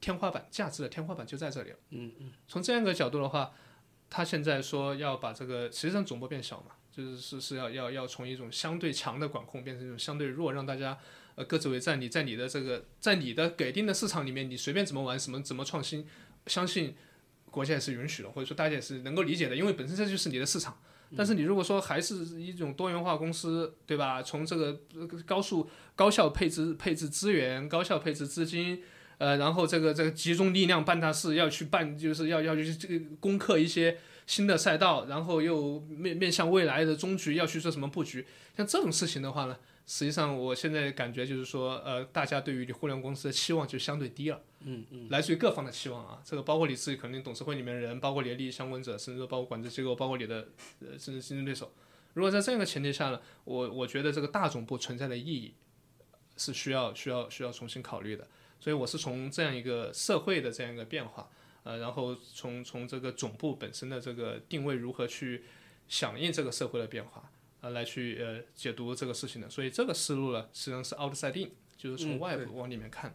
[0.00, 1.76] 天花板价值的天花板就在这里了。
[1.90, 2.32] 嗯嗯。
[2.46, 3.52] 从这样一个角度的话，
[4.08, 10.96] 他现在说要把这个，实际上总部变小嘛，就是是是要要要从一种相对强的管控变成一种相对弱，让大家
[11.34, 12.00] 呃各自为战。
[12.00, 16.06] 你在你的这个在你的给定的市场里面，你随便怎么玩，什么怎么创新，
[16.46, 16.94] 相信
[17.50, 20.78] 国家也是允许的，或者说大家也是能够理解的，因为本身这就是你的市场。
[21.16, 24.22] 但是你如果说还是一种多元化公司，对吧？
[24.22, 24.78] 从这个
[25.24, 28.82] 高速高效配置配置资源、高效配置资金，
[29.18, 33.96] 呃，然后这个这个集中力量办大事，要去办，就是要要去这个攻克一些
[34.26, 44.42] 新的赛道，然后又面面向未来的终局要去做什么布局，像这种事情的话呢，实际上我现在感觉就是说，呃，大家对于你互联网公司的期望就相对低了。
[44.60, 50.48] 嗯嗯，来自于各方的期望啊，这个包括你自己，肯定董事会里面的人，包括你的利益相关者，甚至说包括管制机构，包括你的
[50.80, 51.70] 呃甚至竞争对手。
[52.14, 55.52] 如果在这样一个前提下呢，我我觉得这个大总部存在的意义
[56.36, 58.26] 是需要需要需要重新考虑的。
[58.58, 61.28] 所以我是从这样一个社会的这样一个变化，
[61.64, 65.44] 呃，然后从从这个总部本身的这个定位如何去
[65.88, 67.30] 响应这个社会的变化，
[67.64, 69.48] 呃，来去呃解读这个事情的。
[69.48, 73.14] 所以这个思路呢，实际上是 outside in，就是从外部往里面看。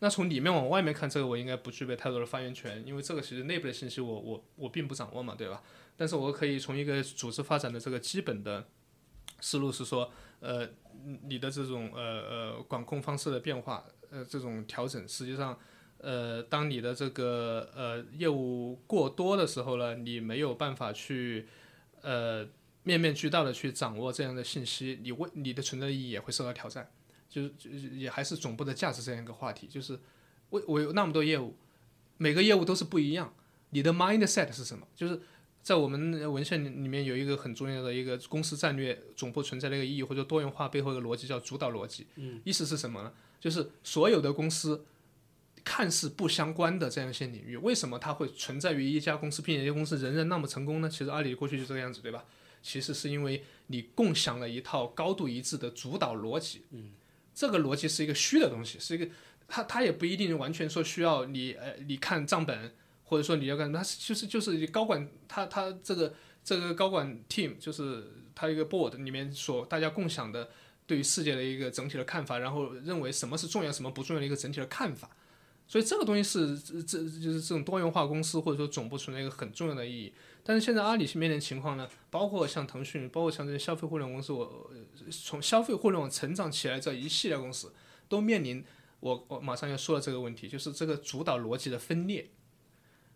[0.00, 5.62] 那从里面往外面看，这个我应该不具备太多的发言权，因为这个其实内部的信息我我我并不掌握嘛，对吧？
[5.96, 8.66] 但是我可以从一个组织发展的这个基本的
[9.40, 10.68] 思路是说，呃，
[11.22, 15.58] 你的这种呃呃管控方式的变化，呃这种调整，实际上，
[15.96, 21.48] 呃，当你的这个呃业务过多的时候呢，你没有办法去
[22.02, 22.46] 呃
[22.86, 26.88] 面面俱到的去掌握这样的信息，你为你的存在意义也会受到挑战。
[27.28, 29.98] 就是就是也还是总部的价值这样一个话题，就是
[30.48, 31.56] 我我有那么多业务，
[32.18, 33.34] 每个业务都是不一样，
[33.70, 34.86] 你的 mindset 是什么？
[34.94, 35.20] 就是
[35.60, 42.06] 在我们文献里面有一个很重要的一个公司战略总部存在的一个意义或者多元化背后的逻辑叫主导逻辑。
[42.14, 43.12] 嗯，意思是什么呢？
[43.40, 44.86] 就是所有的公司
[45.64, 50.88] 看似不相关的这样一些领域，为什么它会存在于一家公司，并且这家公司仍然那么成功呢？
[50.88, 52.24] 其实阿里过去就这个样子，对吧？
[52.66, 56.62] 其实是因为你共享了一套高度一致的主导逻辑。
[56.72, 56.90] 嗯。
[57.38, 59.06] 这个逻辑是一个虚的东西，是一个，
[59.46, 62.72] 它它也不一定完全说需要你呃，你看账本，
[63.04, 70.48] 或者说你要干，它就是就是高管他他这个这个高管 team 就是他一个 board 里面所大家共享的
[70.86, 75.10] 对于世界的一个整体的看法，然后认为什么是重要什么不重要的一个整体的看法，
[75.68, 80.14] 所以这个东西是这这就是这种多元化公司或者说总部存在一个很重要的意义。
[80.48, 84.70] 但是现在阿里面临情况呢，包括像腾讯，包括像这些消费互联网公司，我
[85.10, 87.74] 从消费互联网成长起来这一系列公司，
[88.08, 88.64] 都面临
[89.00, 92.30] 我我马上要说的这个问题，就是这个主导逻辑的分裂，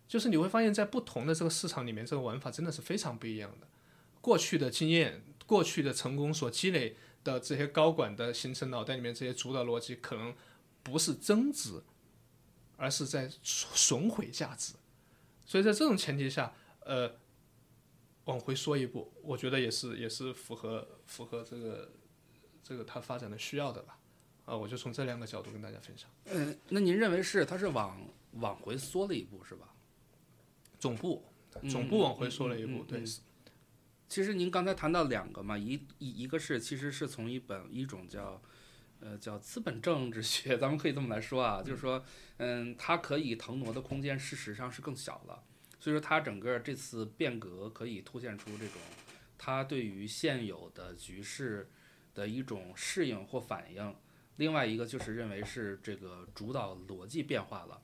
[0.09, 3.69] 就是你会发现在不同的这个市场里面，这个玩法真的是非常不一样的。
[4.21, 10.35] 过去的经验，过去的成功所积累的这些高管的形成脑袋里面这些主导逻辑，可能
[10.83, 11.81] 不是增值，
[12.77, 14.75] 而是在损毁价值。
[15.47, 17.11] 所以在这种前提下，呃。
[18.27, 21.91] 往回缩一步，我觉得也是也是符合符合这个
[22.63, 23.99] 这个它发展的需要的吧，
[24.45, 26.09] 啊，我就从这两个角度跟大家分享。
[26.27, 27.99] 嗯，那您认为是它是往
[28.33, 29.75] 往回缩了一步是吧？
[30.79, 31.25] 总部
[31.69, 33.03] 总部往回缩了一步，对。
[34.07, 38.41] 其实您刚才谈到两个嘛，一一一个是其实是从一本一种叫
[39.01, 42.05] 呃叫资本政治学， 咱们可以这么来说啊，就是说
[42.37, 45.43] 嗯，它可以腾挪的空间事实上是更小了。
[45.81, 48.77] 所以说，它整个这次变革可以凸显出这种，
[49.39, 51.71] 它对于现有的局势
[52.15, 53.97] 的一种适应或反应。
[54.37, 57.81] 另外一个就是认为是这个主导逻辑变化了。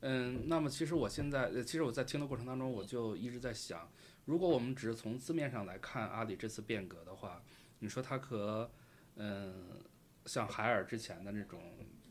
[0.00, 3.90] 嗯，那么其实我现在，其实我在听的过程当中，我就一直在想，
[4.24, 7.42] 如果我们只是从字面上来看阿里这次变革的话，
[7.80, 8.70] 你说它和
[9.16, 9.80] 嗯
[10.26, 11.60] 像海尔之前的那种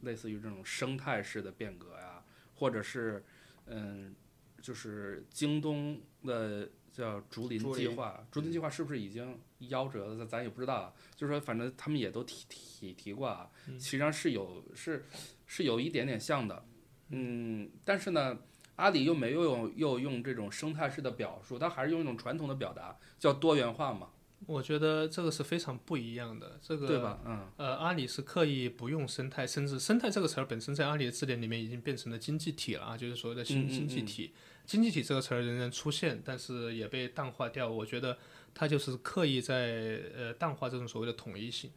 [0.02, 2.22] 类似于这种生态式的变革呀，
[2.56, 3.24] 或者是
[3.67, 4.13] 嗯。
[4.62, 10.17] 就是京东的叫竹林计划，竹林计划是不是已经夭折了？
[10.17, 10.93] 咱咱也不知道。
[11.15, 15.06] 就是说，反正他们也都提提提过啊，实际上是有是
[15.45, 16.65] 是有一点点像的，
[17.10, 18.38] 嗯，但是呢，
[18.76, 24.10] 阿里又没有用又用这种生态式的表述，它还是用一种传统的表达，叫多元化嘛。
[24.47, 27.19] 我觉得这个是非常不一样的，这个对吧？
[27.26, 34.34] 嗯，呃，阿里是刻意不用生态，甚至生态这个词儿本身在阿里的字典里面已经变成了经济体了啊，就是所谓的新经济体。
[34.71, 37.69] 经济体这个词儿仍然出现，但是也被淡化掉。
[37.69, 38.17] 我觉得
[38.53, 41.69] 它就是刻意在呃淡化这种所谓的统一性。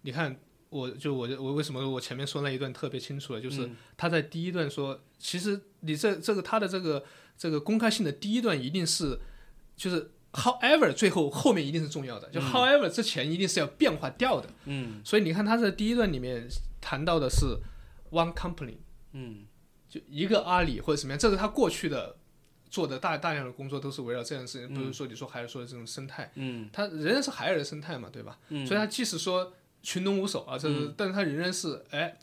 [0.00, 0.36] 你看，
[0.68, 7.04] 我就我我为什么我前面说那一段特别清楚了，就是他在第一段说，其实你这这个他的这个
[7.38, 9.20] 这个公开性的第一段一定是
[9.76, 14.48] 就是 however 最后后面一定是重要的，就 however 之前一定是要变化掉的。
[14.64, 15.00] 嗯。
[15.04, 16.48] 所以你看他在第一段里面
[16.80, 17.58] 谈到的是
[18.10, 18.78] one company，
[19.12, 19.46] 嗯，
[19.88, 22.16] 就一个阿里或者什么样，这是他过去的。
[22.70, 28.38] 做的大大量的工作都是围绕这样的事情，不是说你说海尔说的这种生态，嗯，它仍然是海尔的生态嘛，对吧？
[28.50, 29.52] 嗯，所以它即使说
[29.82, 32.16] 群龙无首啊，这是，但是它仍然是，哎，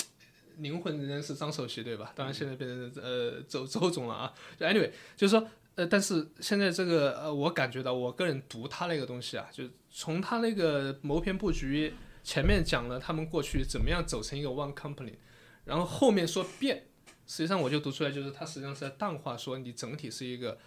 [0.59, 2.13] 灵魂仍然是张首席，对吧？
[2.15, 4.33] 当然现在变成呃周周总了啊。
[4.57, 15.15] 就 anyway，就是说，呃，但是现在这个呃，我感觉到我个人读他那个东西啊，就从他那个谋篇布局前面讲了他们过去怎么样走成一个 one company，
[15.65, 16.85] 然后后面说变。
[17.27, 20.57] 实际上，我就读出来，就是它实际上是在淡化说你整体是一个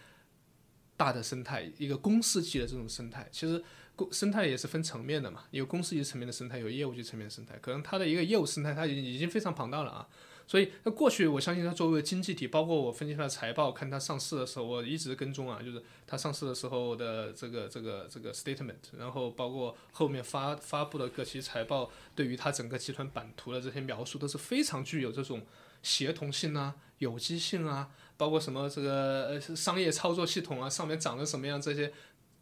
[0.97, 3.27] 大的生态，一个公司级的这种生态。
[3.33, 3.65] 其实
[3.97, 7.59] 公生态也是分层面的嘛，有公司级层面的生态，有业务级层面的生态。
[7.63, 10.09] 可能它的一个业务生态，它已经已经非常庞大了啊。
[10.47, 25.47] 所以，那过去我相信它作为经济体，包括我分析它的财报，看它上市的时候，我一直跟踪啊，就是它上市的时候的这个这个这个 statement，然后包括后面发发布的各期财报，对于它整个集团版图的这些描述，都是非常具有这种
[25.83, 31.93] 协同性啊、有机性啊，包括什么这个呃商业操作系统啊，上面长得什么样这些，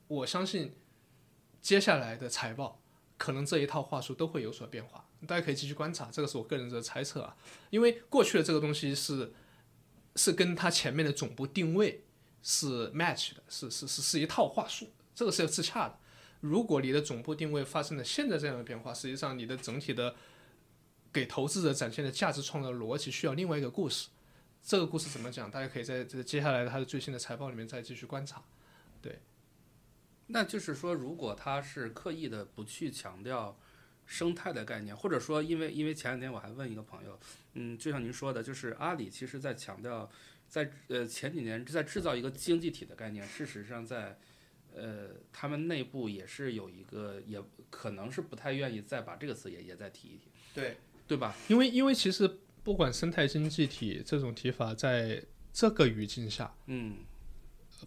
[0.09, 0.75] 我相信
[1.61, 2.81] 接下来的财报
[3.17, 5.05] 可能这一套话术都会有所变化。
[5.27, 7.37] 大家可以继续观察，这个是我个人的猜测啊。
[7.71, 9.33] 因为过去的这个东西是
[10.15, 12.05] 是跟它前面的总部定位
[12.43, 15.99] 是 match 的，是是是是一套话术，这个是要自洽的。
[16.41, 20.15] 如果你的总部定位发生了现在这样的变化，实际上你的整体的
[21.13, 24.09] 给投资者展现的价值创造逻辑需要另外一个故事。
[24.63, 25.51] 这个故事怎么讲？
[25.51, 28.43] 大家可以在这接下来的它的最新的财报里面再继续观察。
[29.01, 29.19] 对，
[30.27, 33.59] 那就是说，如果他是刻意的不去强调。
[34.11, 37.21] 生态的概念，或者说，因为因为前两天我还问一个朋友，
[37.53, 40.11] 嗯，就像您说的，就是阿里其实在强调，
[40.49, 44.19] 在呃前几年在制造一个经济体的概念，事实上在
[44.75, 51.35] 呃他们内部也是有一个，也可能是不太愿意再把这个词也也再提一提，对对吧？
[51.49, 52.31] 因为因为其实
[52.63, 56.99] 不管生态经济体这种提法，在这个语境下，嗯，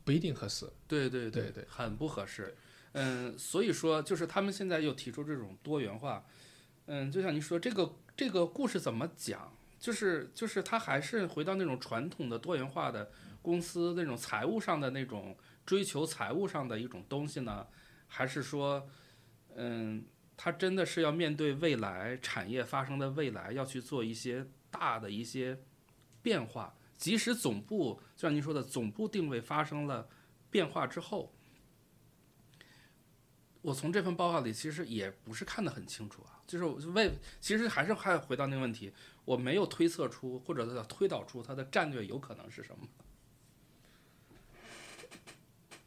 [0.03, 2.55] 不一定合适，对对对对，很不合适。
[2.93, 6.25] 嗯，所以说就是他们现在又提出这种多元化，
[6.87, 13.09] 嗯，就像你说这个这个故事怎么讲，就是就是他还是回到那种传统的多元化的
[13.41, 17.65] 公司那种财务上的那种追求财务上的一种东西呢，
[18.07, 18.85] 还是说，
[19.55, 20.03] 嗯，
[20.43, 25.59] 他真的是要面对未来产业发生的未来，要去做一些大的一些
[26.23, 30.09] 变化，即使总部就像您说的总部定位发生了
[30.49, 31.31] 变化之后。
[33.61, 38.91] 我从这份报告里其实也不是看得很清楚啊，就是为其实还是还回到那个问题，
[39.23, 42.87] 我没有推测出或者推导出它的战略有可能是什么。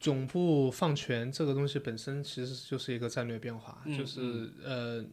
[0.05, 5.03] 总部放权这个东西本身其实就是一个战略变化，就是呃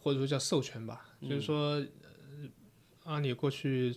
[0.00, 1.84] 或者说叫授权吧，就是说
[3.04, 3.94] 阿里过去。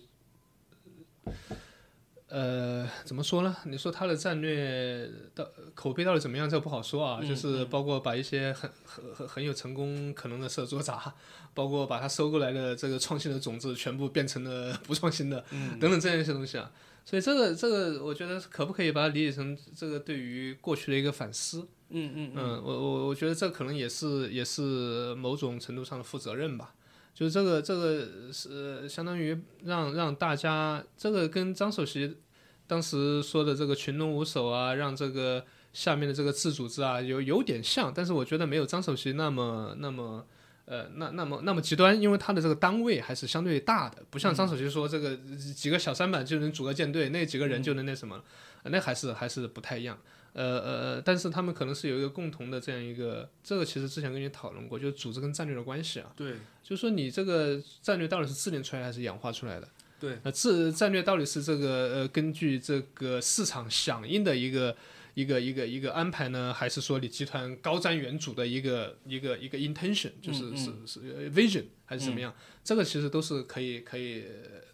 [2.28, 3.56] 呃，怎么说呢？
[3.66, 6.50] 你说他的战略到口碑到底怎么样？
[6.50, 7.22] 这不好说啊。
[7.22, 11.14] 就是包括把一些很很很很有成功可能的事做砸，
[11.54, 15.46] 包括把他收购来的这个创新的种子全部变成了 不创新的，
[15.80, 16.72] 等等这样一些东西啊。
[17.06, 21.68] 所以这个这个，我觉得可不可以把它理解成这个对于过去的一个反思？
[21.90, 22.64] 嗯嗯嗯。
[22.64, 26.74] 我我我觉得这可能也是也是某种程度上的负责任吧。
[27.14, 32.18] 就是这个这个是相当于让让大家这个跟张首席
[32.66, 40.26] 当时说的这个群龙无首啊，让这个下面的这个自组织啊有有点像，但是我觉得没有张首席那么那么
[40.66, 45.18] 呃那那么那么极端，因为它的这个单位还是相对大的，不像张首席说这个
[45.56, 48.24] 几个小三板就能组个舰队，那几个人就能那什么，
[48.64, 49.98] 那还是还是不太一样。
[50.34, 56.12] 呃呃，但是他们可能是有一个共同的这样一个，这个其实之前跟你讨论过，就是组织跟战略的关系啊。
[56.16, 59.68] 对，就是说你这个战略到底是制定出来还是演化出来的？
[60.00, 64.76] 对，那自战略到底是这个呃根据这个市场响应的一个
[65.14, 72.34] 一个一个一个安排呢，还是说你集团高瞻远瞩的一个一个一个 intention，就是是是 vision 还是怎么样？
[72.64, 74.24] 这个其实都是可以可以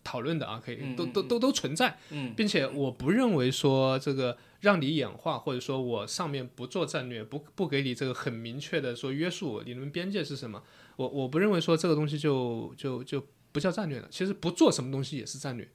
[0.04, 1.98] 讨论的啊，可以都都都都存在，
[2.36, 4.38] 并且我不认为说这个。
[4.62, 10.62] 让你演化，或者说我上面不做战略，不不给你这个很明确的说约束，你们边界是什么？
[10.98, 14.08] 我我不认为说这个东西就就就不叫战略了。
[14.12, 15.66] 其实不做什么东西也是战略，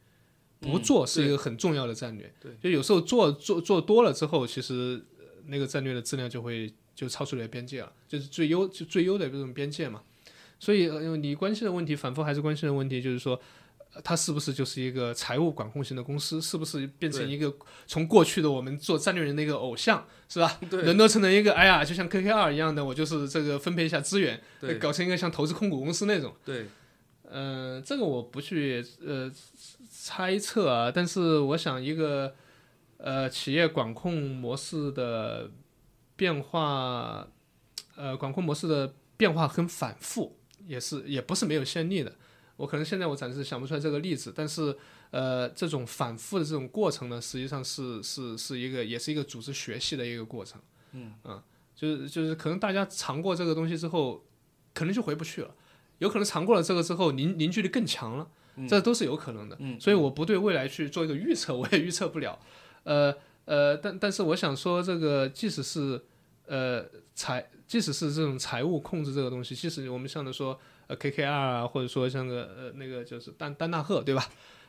[0.65, 2.33] 不做是一个很重要的战略。
[2.41, 5.03] 对，就有时候做做做多了之后，其实
[5.47, 10.03] 那个战略的质量就会就超出你的边界了，就是最优就最优的这种边界嘛。
[10.59, 13.41] 所以你关心的问题，反复还是关心的问题，就是说。
[14.03, 16.43] 它是不是就是一个财务管控型的公司？
[16.43, 17.55] 是不是变成一个
[17.87, 20.59] 从过去的我们做战略人的一个偶像，是吧？
[20.83, 24.43] 人都成了一个哎呀，就像 KKR 一样的，我就是这个分配一下资源，
[24.81, 26.35] 搞成一个像投资控股公司那种。
[26.45, 26.67] 对，
[27.37, 29.29] 嗯，这个我不去呃
[29.91, 32.33] 猜测啊，但是我想一个
[32.99, 35.51] 呃企业管控模式的
[36.15, 37.27] 变化，
[37.97, 42.15] 呃管控模式的变化很反复，也是也不是没有先例的。
[42.57, 44.77] 我可能现在我暂时想不出来这个例子，但是，
[45.11, 50.61] 呃，这种反复的这种过程呢，实际上是是是一个，也是一个组织学习的一个过程。
[50.93, 51.43] 嗯啊，
[51.75, 54.25] 就是就是可能大家尝过这个东西之后，
[54.73, 55.53] 可能就回不去了，
[55.99, 58.29] 有可能尝过了这个之后凝凝聚力更强了，
[58.69, 59.57] 这都是有可能的。
[59.61, 62.39] 嗯，所以我不对未来去做一个预测，我也预测不了。
[62.83, 63.15] 呃，
[63.45, 66.01] 呃，但但是我想说，这个即使是
[66.47, 66.85] 呃
[67.15, 74.29] 财，即使是这种财务控制这个东西，即使我们像的说呃 KKR 啊，或者说像个呃那个就是丹丹纳赫，对吧？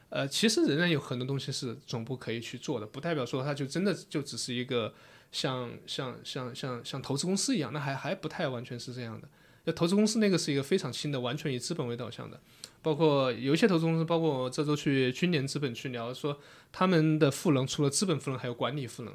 [0.10, 4.94] 呃，其实仍然有很多东西是总部可以去做的，不代表说它就真的就只是一个
[5.32, 9.28] 像像像像像投资公司一样，那还还不太完全是这样的。
[9.66, 12.40] 那投资公司那个是一个非常新的，完全以资本为导向的，
[12.82, 16.40] 包括有一些投资公司，包括我这周去君联资本去聊说，
[16.72, 19.14] 他们的赋能除了资本赋能，还有管理赋能，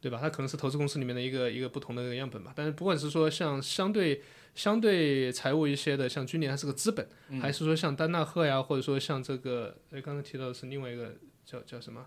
[0.00, 0.18] 对吧？
[0.20, 2.52] 它可能是投资公司里面的一个一个不同的样本吧。
[2.56, 4.22] 但是不管是说像相对
[4.54, 7.06] 相对财务一些的，像君联还是个资本，
[7.40, 11.14] 还是说像丹纳赫呀，或者说像这个，哎，刚才提到的是另外一个
[11.44, 12.06] 叫叫什么？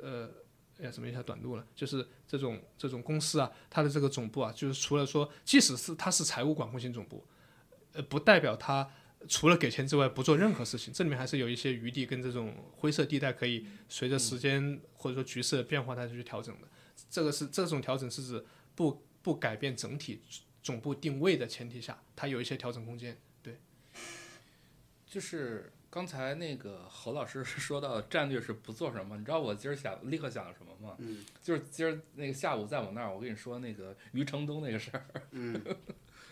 [0.00, 0.28] 呃，
[0.80, 1.66] 哎呀，怎么一下短路了？
[1.74, 7.26] 就是这种这种公司啊，它的这个总部啊，就是除了说，即使是它是财务管控型总部，
[7.92, 8.88] 呃，不代表它
[9.26, 16.68] 除了给钱之外不做任何事情，这里面还是有一些余地跟这种灰色地带，可以随着时间或者说局势的变化，它去调整的。
[17.10, 18.44] 这个是这种调整是指
[18.76, 20.20] 不不改变整体
[20.62, 23.18] 总部定位的前提下，它有一些调整空间。
[23.42, 23.58] 对
[25.06, 30.94] 就是刚才那个侯老师 说到战略是不做什么，你知道我今儿想立刻想到什么吗？
[30.98, 35.04] 嗯，就是今儿那个下午在我那儿，我跟你说那个余承东那个事儿。
[35.32, 35.60] 嗯，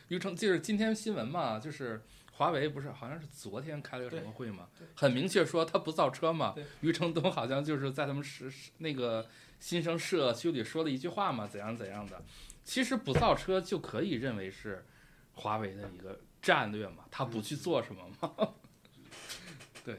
[0.06, 2.00] 余承就是今天新闻嘛，就是
[2.34, 6.54] 华为不是好像是昨天开了个什么会嘛，很明确说他不造车嘛。
[6.80, 9.26] 余承东好像就是在他们是是那个
[9.58, 12.22] 新生社区里说了一句话嘛，怎样怎样的。
[12.62, 14.86] 其实不造车就可以认为是
[15.34, 18.52] 华为的一个战略嘛，他不去做什么嘛。
[19.86, 19.94] 对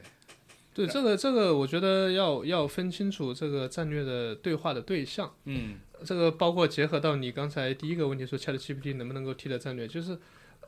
[0.74, 5.34] 对这个这个，我觉得要要分清楚这个战略的对话的对象。
[5.46, 10.16] 嗯这个包括结合到你刚才第一个问题说 ChatGPT 能不能够替代战略，就是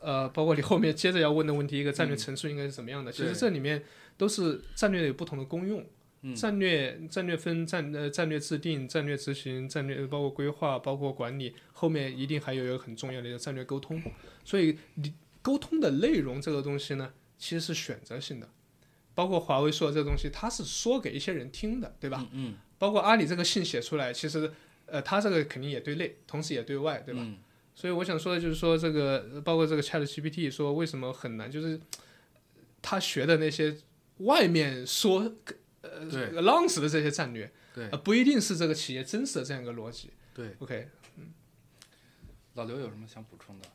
[0.01, 3.09] 呃，包括你后面接着要问的问题，一个战略陈述应该是怎么样的？
[3.09, 3.81] 其实这里面
[4.17, 5.85] 都是战略有不同的功用。
[6.23, 13.99] 嗯战略战略分战呃战略制定、战略执行、战略包括规划、包括管理，后面一定还有一个很重要的一个战略沟通。
[14.43, 18.47] 所以你沟通的内容这个东西呢，其实是选择性的。
[19.13, 22.27] 包括华为说的这个东西，它是说给一些人听的，对吧？
[22.31, 24.51] 嗯包括阿里这个信写出来，其实
[24.85, 27.21] 呃，它这个肯定也对内，同时也对外，对吧？
[27.23, 27.37] 嗯
[27.73, 31.79] 所以我想说的就是说，这个呃包括这个 Chat GPT 说为什么很难，就是
[32.81, 33.77] 他学的那些
[34.17, 35.33] 外面说
[35.81, 40.11] 呃对 announce 的这些战略，对呃，不一定是这个企业真实的这样一个逻辑。
[40.33, 41.33] 对，OK，嗯
[42.55, 43.67] 老刘有什么想补充的？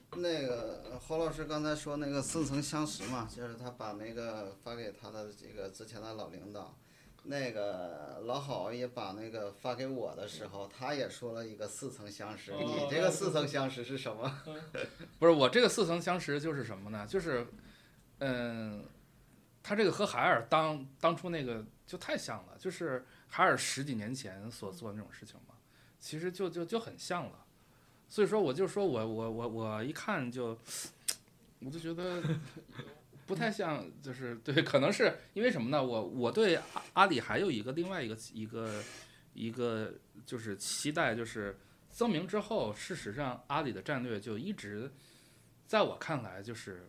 [0.16, 6.76] 那个呃侯老师刚才说那个似曾相识嘛，就是他把那个发给他的这个之前的老领导，
[7.24, 12.52] 那个老郝也把那个发给我的时候，他也说了一个似曾相识。
[12.52, 14.40] 哦你这个似曾相识是什么？
[15.18, 17.06] 不是我这个似曾相识就是什么呢？
[17.06, 17.46] 就是，
[18.18, 18.84] 嗯，
[19.62, 25.54] 他这个和海尔当当初那个就太像了，就是海尔十几年前所做的那种事情嘛，
[25.98, 27.41] 其实就就就很像了。
[28.12, 30.54] 所以说，我就说我我我我一看就，
[31.60, 32.22] 我就觉得
[33.24, 35.82] 不太像，就是对，可能是因为什么呢？
[35.82, 38.82] 我我对阿阿里还有一个另外一个一个
[39.32, 39.94] 一个
[40.26, 41.58] 就是期待，就是
[41.88, 44.92] 增名之后，事实上阿里的战略就一直，
[45.66, 46.86] 在我看来就是，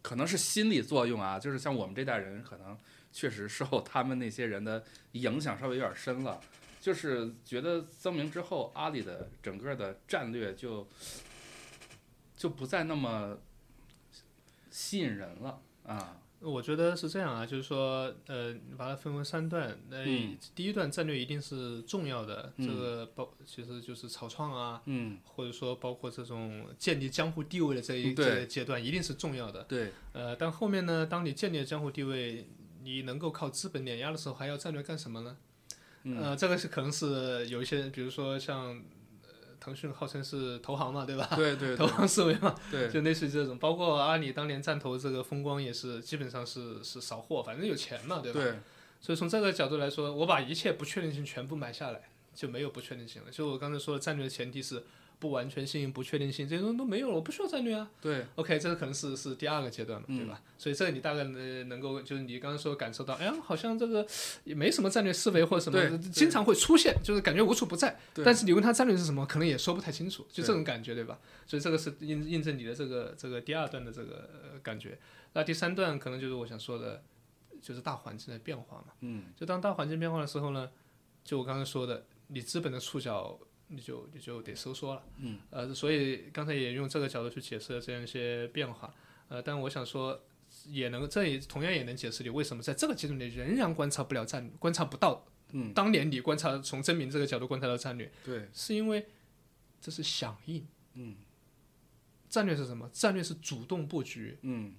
[0.00, 2.74] 可能是心理作用啊，就是像我们这代人可能
[3.12, 4.82] 确实受他们那些人的
[5.12, 6.40] 影响稍微有点深了，
[6.88, 10.88] 就是觉得增明之后，阿里的整个的战略就
[12.34, 13.36] 就不再那么
[14.70, 16.22] 吸引人了啊。
[16.40, 19.78] 我觉得是这样啊，就是说，呃，你把它分为三段。
[19.90, 29.62] 那、嗯第一段战略一定是重要的，嗯这个包其实就是草创啊，嗯，或者说包括这种建立江湖地位的这一嗯对这个阶段，一定是重要的。
[29.64, 32.48] 对，呃，但后面呢，当你建立了江湖地位，
[32.82, 35.36] 你能够靠资本碾压的时候，还要战略干什么呢？
[36.04, 38.66] 嗯呃，这个是可能是有一些人，比如说像
[39.22, 39.28] 呃
[39.60, 41.28] 腾讯号称是投行嘛，对吧？
[41.36, 48.40] 对对 投行思维嘛，对， 就类似于这种，包括阿里当年战投这个风光也是基本上是是扫货，反正有钱嘛，对吧？
[48.40, 48.58] 对，
[49.00, 53.30] 所以从这个角度来说，我把一切不确定性全部买下来，就没有不确定性了。
[53.30, 54.82] 就我刚才说的，战略的前提是
[55.18, 57.90] 不完全性、不确定性，这些东西都没有了，我不需要战略啊。
[58.00, 60.40] 对，OK，这个可能是是第二个阶段嘛，对吧？
[60.56, 64.06] 所以这个你大概能能够就是你刚刚说感受到，哎呀，好像这个
[64.44, 67.98] 也没什么战略思维或者什么，经常会出现，就是感觉无处不在。
[68.14, 71.18] 对但是你问他战略是什么，可能也说不太清楚，就这种感觉，对吧？
[71.46, 74.98] 所以这个是印印证你的这个这个第二段的这个、呃感觉。
[75.32, 77.02] 那第三段可能就是我想说的，
[77.60, 78.92] 就是大环境的变化嘛。
[79.00, 80.70] 嗯，就当大环境变化的时候呢，
[81.24, 83.38] 就我刚才说的，你资本的触角
[83.68, 85.02] 你就你就得收缩了。
[85.18, 88.92] 嗯，呃，所以刚才也用这个角度去解释了这样一些变化。
[89.28, 90.20] 呃，但我想说，
[90.66, 99.06] 也能这也同样也能解释你为什么在这个阶段你仍然观察不了战观察不到嗯，当年你观察从真明这个角度观察到战略，对，是因为
[99.80, 100.66] 这是响应。
[100.94, 101.16] 嗯，
[102.28, 102.88] 战略是什么？
[102.92, 104.74] 战略是主动布局，嗯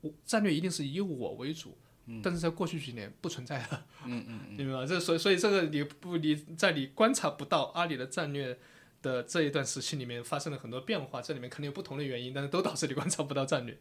[0.00, 1.76] 我战略一定是以我为主。
[2.22, 4.86] 但是在过去几年不存在了，嗯嗯明白吗？
[4.86, 8.58] 这所以所以这个你不你在你观察不到阿里的战略
[9.02, 13.78] 的这一段时期里面发生了很多变化，这里面肯定有不同的原因，但是都导致你观察不到战略。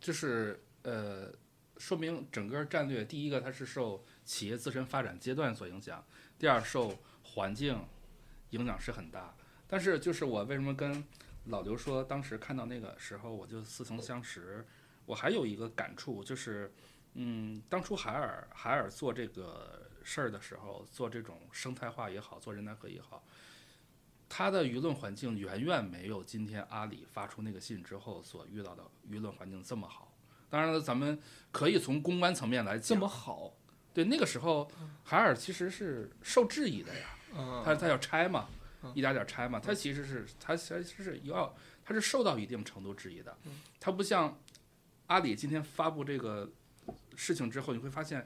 [0.00, 1.32] 就是呃，
[1.78, 6.04] 说明整个战略，第一个它是受企业自身发展阶段所影响，
[6.38, 7.84] 第二受环境
[8.50, 9.34] 影响是很大。
[9.66, 11.04] 但是就是我为什么跟
[11.44, 14.66] 老刘说，当时看到那个时候我就似曾相识，
[15.10, 16.72] 我还有一个感触就是，
[17.14, 23.24] 嗯，当初海尔海尔做这个事儿的时候，做这种生态化也好，做人单合也好。
[24.28, 30.16] 它的舆论环境远远没有今天阿里发出那个信之后所遇到的舆论环境这么好。
[30.48, 31.18] 当然了，咱们
[31.50, 33.52] 可以从公关层面来这，么好，
[33.92, 34.70] 对那个时候
[35.02, 38.48] 海尔其实是受质疑的呀，嗯，他他要拆嘛，
[38.94, 41.52] 一点点拆嘛，他其实是他其实是要
[41.84, 43.36] 他是受到一定程度质疑的，
[43.80, 44.38] 他不像
[45.10, 46.48] 阿里今天发布这个
[47.16, 48.24] 事情之后，你会发现。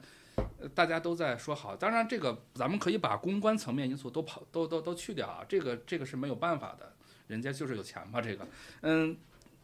[0.59, 6.93] 呃，大家都在说好，当然这个咱们可以把公关层面因素都跑都都都去掉啊，这个这个是没有办法的，
[7.27, 8.45] 人家就是有钱嘛，这个，
[8.81, 9.17] 嗯，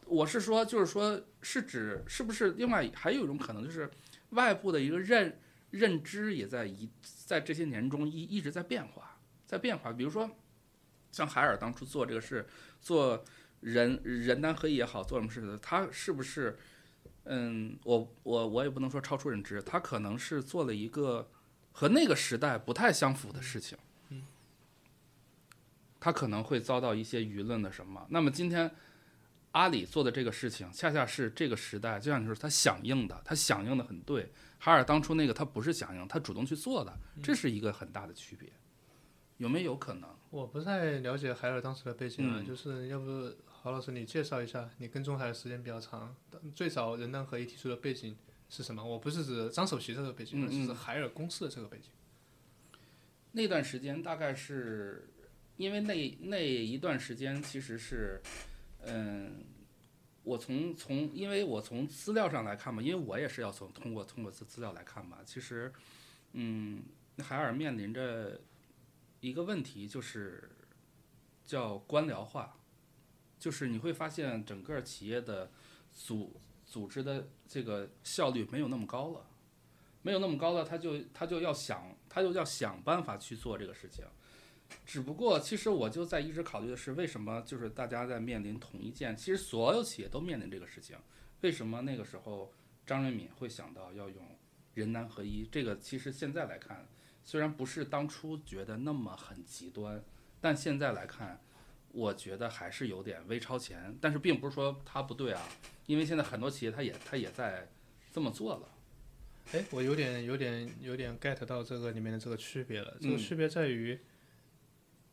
[0.06, 3.90] 我是说就是说是指是不是另外还有一种可能就是
[4.30, 5.38] 外部的一个认
[5.72, 10.30] 认知也在一在这些年中一一直在变化，在变化，比如说
[11.10, 12.46] 像海尔当初做这个事，
[12.80, 13.22] 做
[13.60, 16.58] 人人单合一也好，做什么事的，他是不是？
[17.24, 21.30] 嗯，我我我也不能说超出认知，他可能是做了一个
[21.70, 24.24] 和那个时代不太相符的事情，嗯，
[26.00, 28.06] 他可能会遭到一些舆论的什么。
[28.10, 28.70] 那么今天
[29.52, 34.32] 阿里做的这个事情，恰恰是这个时代，就像你说，他响应的，他响应的很对。
[34.58, 38.50] 海尔当初那个他不是响应，他主动去做的，这是一个很大的区别，
[39.36, 40.08] 有没有可能？
[40.30, 43.32] 我不太了解海尔当时的背景啊，嗯就是要不
[43.62, 46.12] 郝老师你介绍一下，你跟踪海的时间比较长，
[46.52, 48.16] 最早人单合一提出的背景
[48.48, 48.84] 是什么？
[48.84, 51.90] 我不是指张首席这个背景，是海尔公司的这个背景。
[53.30, 55.08] 那段时间大概是
[55.58, 58.20] 因为那那一段时间其实是，
[58.80, 59.44] 嗯，
[60.24, 65.72] 我从从因为我从资料上来看嘛，因为我也是要从通过通过资资料来看嘛，其实，
[66.32, 66.82] 嗯，
[67.18, 68.40] 海尔面临着
[69.20, 70.50] 一个问题就是
[71.44, 72.56] 叫官僚化，
[73.42, 75.50] 就是你会发现整个企业的
[75.92, 79.26] 组组织的这个效率没有那么高了。
[80.04, 84.04] 没有那么高了，他就他就要想，他就要想办法去做这个事情。
[84.86, 90.96] 只不过，其实我就在一直考虑的是，为什么就是大家在面临同一件，其实所有企业都面临这个事情，
[91.40, 92.52] 为什么那个时候
[92.86, 94.24] 张瑞敏会想到要用
[94.74, 95.48] 人单合一？
[95.50, 96.88] 这个其实现在来看，
[97.24, 100.02] 虽然不是当初觉得那么很极端，
[100.40, 101.40] 但现在来看，
[101.92, 103.96] 我觉得还是有点微超前。
[104.00, 105.48] 但是并不是说它不对啊，
[105.86, 107.68] 因为现在很多企业它也它也在
[108.12, 108.68] 这么做了。
[109.52, 112.96] 哎，我有点有点有点 get 到这个里面的这个区别了。
[113.00, 113.98] 这个嗯区别在于，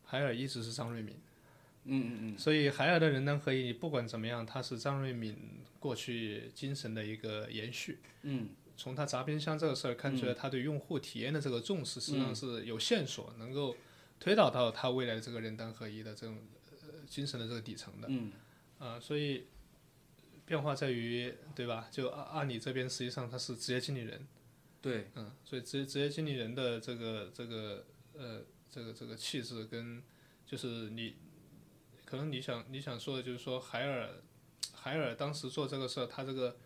[0.03, 1.15] 海尔一直是张瑞敏，
[1.85, 2.37] 嗯嗯嗯。
[2.37, 5.35] 所以海尔的人单合一，不管怎么样，他是张瑞敏
[5.79, 7.99] 过去精神的一个延续。
[8.21, 13.75] 嗯从他砸冰箱这个事儿看出来，他对用户体验的这个重视，实际上是有线索能够
[14.21, 16.58] 推导到他未来的这个人单合一的这种呃
[17.07, 18.07] 精神的这个底层的。
[18.09, 18.31] 嗯
[18.79, 19.47] 啊、所以
[20.45, 21.89] 变化在于，对吧？
[21.91, 24.25] 就阿阿里这边实际上他是职业经理人，
[24.81, 28.41] 对，嗯，所以职职业经理人的这个这个呃
[28.71, 30.01] 这个这个气质跟
[30.45, 31.15] 就是你
[32.05, 34.09] 可能你想你想说的就是说海尔
[34.73, 36.57] 海尔当时做这个事儿，他这个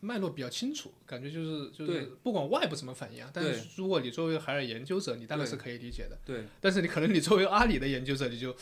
[0.00, 6.18] 脉络比较清楚，感觉就是就是不管外部怎么反应啊，但是如果你作为海尔研究者，你大概是可以理解的。
[6.26, 8.54] 对但是你可能你作为阿里的研究者，你就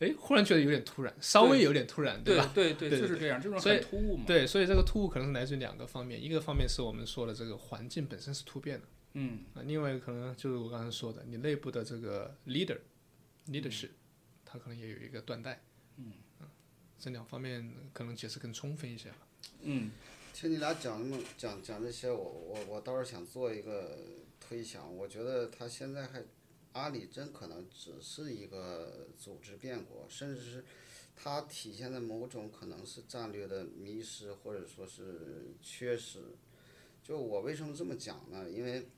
[0.00, 2.50] 哎忽然觉得有点突然，稍微有点突然，对吧？
[2.54, 4.24] 对对对就是这样，这种所以很突兀嘛。
[4.26, 8.86] 对，所以这个突兀可能是来自于两个方面，一个方面是我们说的这个环境本身是突变的。
[9.12, 12.78] 嗯啊，另外一个可能就是我刚才说的，你内部的这个 leader
[13.48, 13.90] leadership，、
[14.44, 15.62] 它可能也有一个断代。
[15.96, 16.12] 嗯，
[16.98, 19.26] 这两方面可能解释更充分一些吧。
[19.62, 19.90] 嗯
[20.32, 23.98] 听你俩讲那么讲讲这些，我我我倒是想做一个
[24.38, 26.22] 推想，我觉得他现在还
[26.72, 30.64] 阿里真可能只是一个组织变革，甚至是
[31.16, 36.20] 它体现的某种可能是战略的迷失或者说是缺失。
[37.02, 38.48] 就我为什么这么讲呢？
[38.50, 38.88] 因为，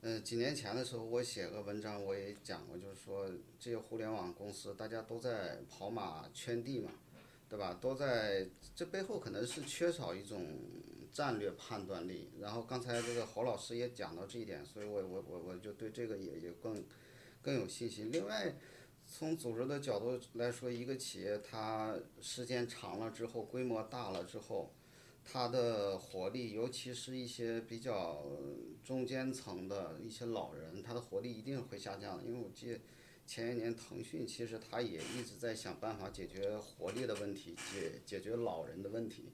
[0.00, 6.90] 呃，几年前的时候我写个文章，我也讲过，就是说这些互联网公司大家都在跑马圈地嘛。
[7.52, 7.76] 对吧？
[7.82, 10.58] 都在这背后可能是缺少一种
[11.12, 12.30] 战略判断力。
[12.40, 16.84] 然后刚才这个侯老师也讲到这一点，所以我我我我就对这个也也更
[17.40, 18.10] 更有信心。
[18.10, 18.56] 另外，
[19.06, 24.72] 从组织的角度来说，一个企业它时间长了之后，规模大了之后，
[25.24, 28.24] 它的活力，尤其是一些比较
[28.84, 32.24] 中间层的一些老人，他的活力一定会下降。
[32.24, 32.80] 因为我记得
[33.26, 39.32] 前一年腾讯其实它也一直在想办法解决活力的问题，解解决老人的问题。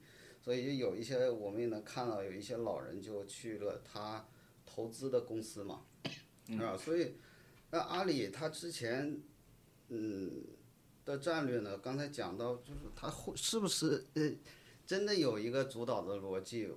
[0.49, 4.27] 所以有一些我们也能看到，有一些老人就去了他
[4.65, 5.85] 投资的公司嘛，
[6.59, 7.13] 啊，所以
[7.69, 9.21] 那阿里他之前
[9.89, 10.43] 嗯
[11.05, 14.31] 的战略呢，刚才讲到就是他会是不是呃
[14.87, 16.65] 真的有一个主导的逻辑？
[16.65, 16.73] 我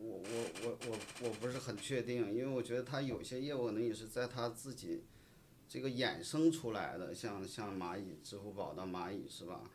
[0.00, 5.02] 我我我我我不是很确定，因为我觉得他有些业务能也是在他自己
[5.68, 9.68] 这个衍生出来的，像像蚂蚁、支付宝的蚂蚁是吧？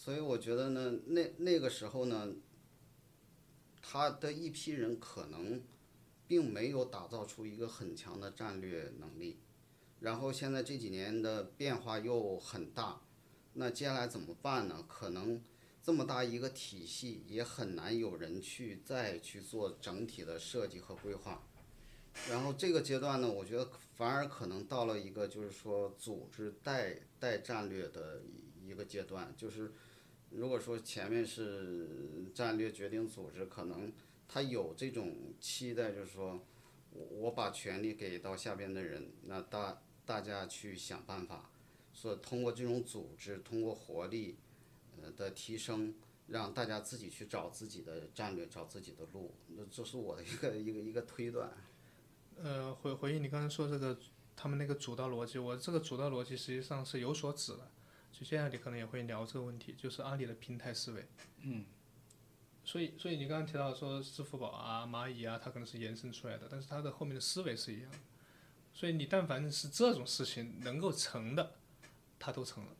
[0.00, 2.32] 所以我觉得呢，那那个时候呢，
[3.82, 5.60] 他的一批人可能
[6.28, 9.40] 并没有打造出一个很强的战略能力，
[9.98, 13.02] 然后现在这几年的变化又很大，
[13.54, 14.84] 那接下来怎么办呢？
[14.88, 15.42] 可能
[15.82, 21.42] 这么大一个体系也很难有人去再去做整体的设计和规划，
[22.30, 28.22] 然后这个阶段呢，我觉得反而可能到了一个就是说组织带带战略的
[28.64, 29.72] 一个阶段，就是。
[30.30, 31.88] 如果说前面是
[32.34, 33.92] 战略决定组织，可能
[34.28, 36.44] 他有这种期待，就是说
[36.90, 41.50] 我我把权力给到下边的人，那大大家去想办法，
[41.92, 44.36] 说通过这种组织，通过活力
[45.00, 45.94] 呃的提升，
[46.26, 51.50] 让大家自己去找自己的战略，找自己的路，那这是我的一个一个一个推断。
[52.36, 53.98] 呃，回回应你刚才说这个
[54.36, 57.70] 他们那个主导逻辑，我这个主导逻辑实际上是有所指的。
[58.12, 61.06] 就接下来你可能也会聊这个问题，就是阿里的平台思维。
[61.42, 61.64] 嗯。
[62.64, 67.98] 所以，所以你刚刚提到说支付宝啊、蚂蚁啊，它可能是延伸出来的，但是它的后面的思维是一样的。
[68.74, 71.54] 所以你但凡是这种事情能够成的，
[72.18, 72.76] 它都成了。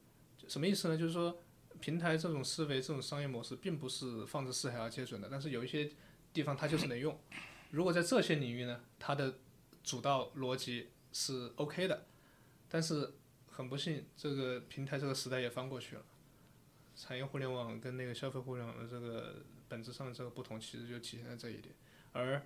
[0.46, 0.98] 什么意思呢？
[0.98, 1.40] 就是说
[1.80, 5.90] 平台这种思维、这种商业模式，并不是放之四海而皆准的，但是有一些
[6.34, 7.18] 地方它就是能用。
[7.70, 9.38] 如果在这些领域呢，它的
[9.82, 12.06] 主道逻辑是 OK 的，
[12.68, 13.14] 但是。
[13.58, 16.02] 很不幸，这个平台这个时代也翻过去了。
[16.94, 21.74] 产业互联网跟那个消费互联网的这个本质上的这个不同，其实就体现在这一点。
[22.12, 22.40] 而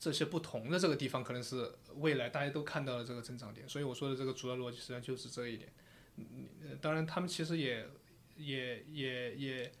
[0.00, 3.68] 这些不同的这个地方，可能是未来大家都看到了这个增长点。
[3.68, 5.72] 所以我说的这个主要逻辑，实际上就是这一点。
[6.16, 6.48] 嗯，
[6.80, 7.88] 当然他们其实也
[8.36, 9.72] 也也也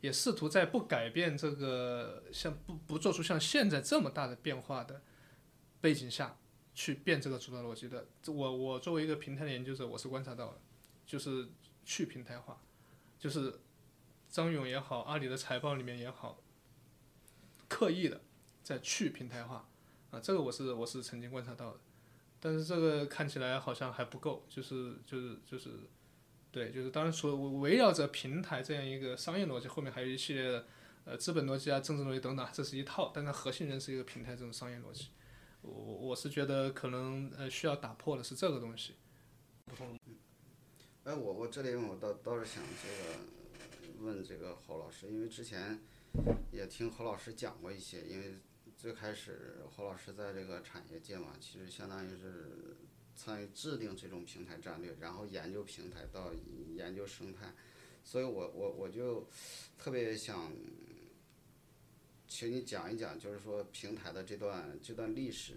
[0.00, 5.00] 也试图在不改变这个像不不做出像现在这么大的变化的
[5.80, 6.36] 背景下。
[6.80, 10.58] 去变这个主导逻辑的，我我作为一个平台的研究者，我是观察到的，
[11.04, 11.46] 就是
[11.84, 12.58] 去平台化，
[13.18, 13.60] 就是
[14.30, 16.42] 张勇也好，阿里的财报里面也好，
[17.68, 18.22] 刻意的
[18.62, 19.68] 在去平台化，
[20.10, 21.80] 啊，这个我是我是曾经观察到的，
[22.40, 25.68] 但是这个看起来好像还不够，就是就是就是，
[26.50, 30.66] 对，就是当然说围绕着平台这样一个商业逻辑，后面还有一系列的
[31.04, 35.08] 呃资本逻辑啊、政治逻辑等等，这是一套，但它核心仍是一个平台这种商业逻辑。
[35.62, 38.94] 我我是觉得可能呃需要打破的是这个东西。
[41.04, 45.78] 哎，我我这里我倒倒是想这个问这个侯老师，因为之前
[46.50, 48.34] 也听侯老师讲过一些，因为
[48.76, 52.76] 最开始侯老师在这个产业界嘛，其实相当于是
[53.14, 56.32] 参与制定这种平台战略，然后研究平台到
[56.74, 57.52] 研究生态，
[58.02, 59.28] 所以我我我就
[59.78, 60.52] 特别想。
[62.30, 65.54] 请你讲一讲，就是说平台的这段这段历史，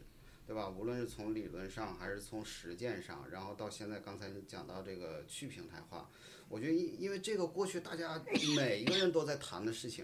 [0.47, 0.67] 对吧？
[0.67, 6.09] 无论是从理论上还是从实践上，然后到现在刚才你讲到这个去平台化，
[6.49, 8.19] 我觉得因因为这个过去大家
[8.57, 10.03] 每一个人都在谈的事情，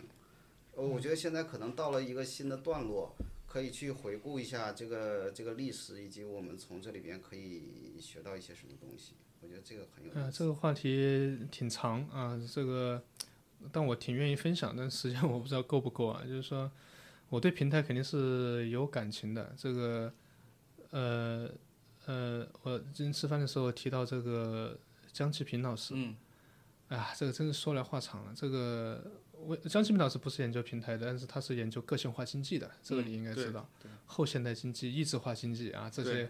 [0.75, 3.15] 呃，我觉得现在可能到了一个新的段落，
[3.47, 9.13] 可以去回顾一下这个这个历史，以及我们从这里边可以学到一些什么东西。
[9.41, 10.11] 我觉得这个很有。
[10.13, 13.03] 呃，这个话题挺长啊，这个。
[13.71, 16.21] 但我挺愿意分享，但时间 我不知道够不够啊。
[16.23, 16.71] 就是说，
[17.29, 19.53] 我对平台肯定是有感情的。
[19.57, 20.13] 这个，
[20.91, 21.49] 呃，
[22.05, 24.77] 呃，我今天吃饭的时候提到这个
[25.11, 26.15] 江其平老师，嗯，
[26.89, 28.33] 哎呀，这个真是说来话长了。
[28.35, 29.03] 这个，
[29.33, 33.69] 我江其平老师不是研究平台的，但是他是研究个性化经济的，这个你应该知道。
[34.05, 36.27] 后现代经济、异质化经济啊，这些。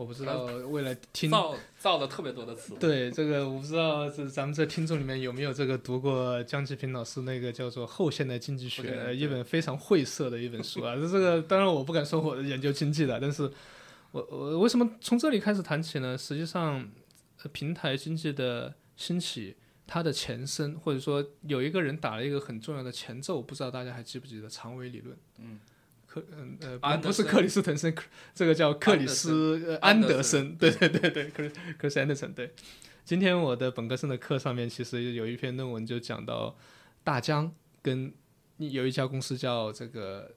[0.00, 2.74] 我不知道为了听造造了特别多的词。
[2.80, 8.82] 对这个，我不知道这咱们这听众里面有没有这个读过江其平老师那个叫做《后现代经济学》
[9.12, 10.96] 一本非常晦涩的一本书啊。
[11.12, 13.42] 这个当然我不敢说我研究经济的，但是
[14.12, 16.16] 我我为什么从这里开始谈起呢？
[16.16, 16.90] 实际上，
[17.52, 19.54] 平台经济的兴起，
[19.86, 25.14] 它的前身，或者说有一个人打了一个很重要的前奏，不知道大家还记不记得长尾理论？
[25.38, 25.60] 嗯，
[26.10, 28.02] 克嗯呃不不是克里斯滕森，克
[28.34, 31.48] 这个叫克里斯呃安德森，对对对对，克里
[31.78, 32.52] 克里斯安德森对。
[33.04, 36.56] 今天我的本科生的课上面其实有一篇论文就讲到
[37.04, 38.12] 大疆跟
[38.58, 40.34] 有一家公司叫这个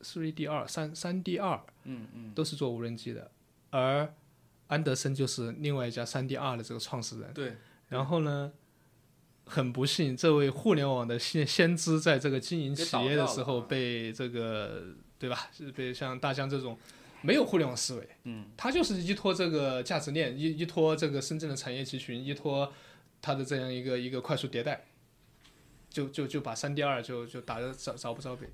[0.00, 3.30] Three D 二三三 D 二，嗯嗯，都是做无人机的，
[3.70, 4.14] 而
[4.68, 7.32] 安德森就是另外一家三 D 二的这个创始人。
[7.34, 7.56] 对，
[7.88, 8.52] 然后呢，
[9.46, 14.84] 很不幸，这位互联网的先先知在这个经营企业的时候被这个
[15.18, 15.48] 对吧？
[15.52, 16.78] 是被像大疆这种
[17.22, 22.72] 没有互联网思维，嗯，他就是依托这个价值链，依依托这个深圳的产业集群，依托
[23.22, 24.84] 他的这样一个一个快速迭代，
[25.88, 28.48] 就就就把三 D 二就就打得着着不着北。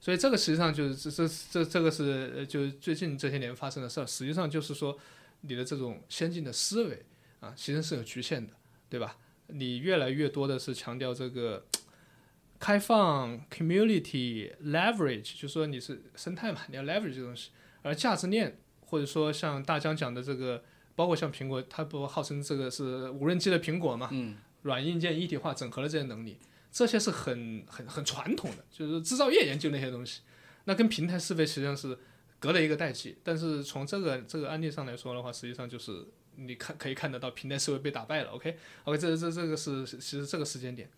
[0.00, 4.98] 所以这个实际上就是这这这这个是呃就最近这些年发生的事儿，实际上就是说
[5.42, 7.04] 你的这种先进的思维
[7.40, 8.52] 啊，其实是有局限的，
[8.88, 9.16] 对吧？
[9.52, 11.64] 你越来越多的是强调这个
[12.58, 17.50] 开放 community leverage，就是说你是生态嘛，你要 leverage 这东西，
[17.82, 20.62] 而价值链或者说像大疆讲的这个，
[20.94, 26.36] 包括像苹果，它不号称这个是无人机的苹果嘛，嗯，软硬件一体化整合的这些能力，
[26.70, 30.20] 这些是很很很传统的，就是制造业研究那些东西，
[30.64, 31.98] 那跟平台思维实际上是
[32.38, 33.16] 隔了一个代际。
[33.24, 36.06] 但是从这个这个案例上来说的话，实际上就是
[36.40, 38.30] 你看可以看得到平台思维被打败了。
[38.30, 40.90] OK OK，这这这个是其实这个时间点。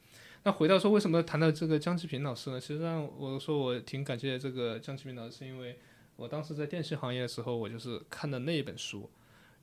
[0.44, 2.60] 那回到说为什么谈到这个江其平老师呢？
[2.60, 5.78] 其实上我说我挺感谢这个江其平老师，是因为
[6.16, 9.10] 我当时在电信行业的时候，我就是看的那一本书。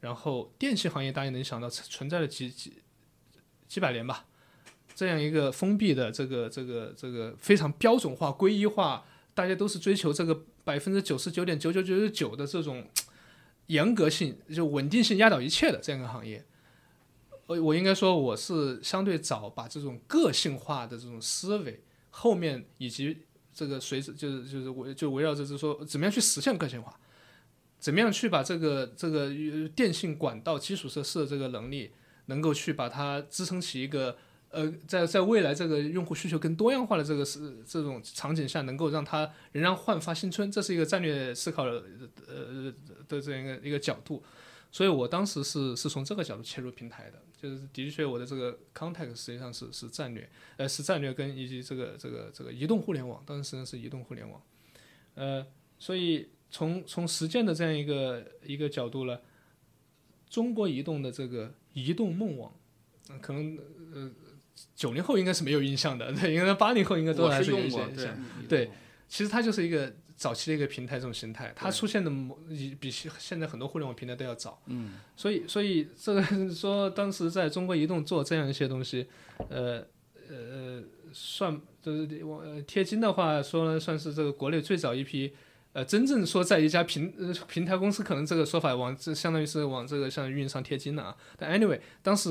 [0.01, 2.73] 然后电信行业大家能想到存在了几几
[3.67, 4.25] 几百年吧，
[4.95, 12.87] 这样一个封闭的这个这个这个非常标准化、归一化，大家都是追求这个百分之九十九点九九九九九的这种
[13.69, 16.43] 严格性，就稳定性压倒一切的这样一个行业。
[17.45, 26.99] 我，我应该说我是相对早把这种个性化的这种思维，后面以及这个随着就是就是围就围绕着就是说怎么样去实现个性化，
[27.79, 29.29] 怎么样去把这个这个
[29.75, 31.91] 电信管道基础设施的这个能力，
[32.25, 34.17] 能够去把它支撑起一个
[34.51, 41.83] 呃，在在未来这个用户需求更多样化的这个是这种场景下，能够让它仍然焕发新春，这是一个战略思考的
[42.27, 42.73] 呃
[43.07, 44.23] 的这样一个一个角度。
[44.71, 54.39] 所以我当时是是从这个角度切入平台的，就是的确我的这个 context 实际上是是战略，呃是战略跟以及这个这个这个移动互联网，当时实际上是移动互联网，
[55.15, 55.43] 呃，
[55.79, 59.19] 所以从从实践的这样一个一个角度呢，
[60.29, 62.53] 中国移动的这个移动梦网，
[63.21, 63.57] 可能
[63.91, 64.11] 呃
[64.75, 67.93] 九零后应该是没有印象的， 对，应该八零后应该都我还是有印象。
[67.95, 68.07] 对
[68.47, 68.71] 对
[69.07, 72.11] 其实它就是一个早期的一个平台这种形态，它出现的
[72.49, 74.61] 比比现在很多互联网平台都要早。
[74.67, 79.07] 嗯，所以所以这个说当时在中国移动做这样一些东西，
[79.49, 79.83] 呃
[80.29, 85.33] 呃算就是我呃贴金的话说呢，算是这个国内最早一批。
[85.71, 91.15] 呃，真正说在一家平呃平台公司，可能这个说法往这相当于是往这个像运营商贴金了啊。
[91.37, 92.29] 但 anyway，当时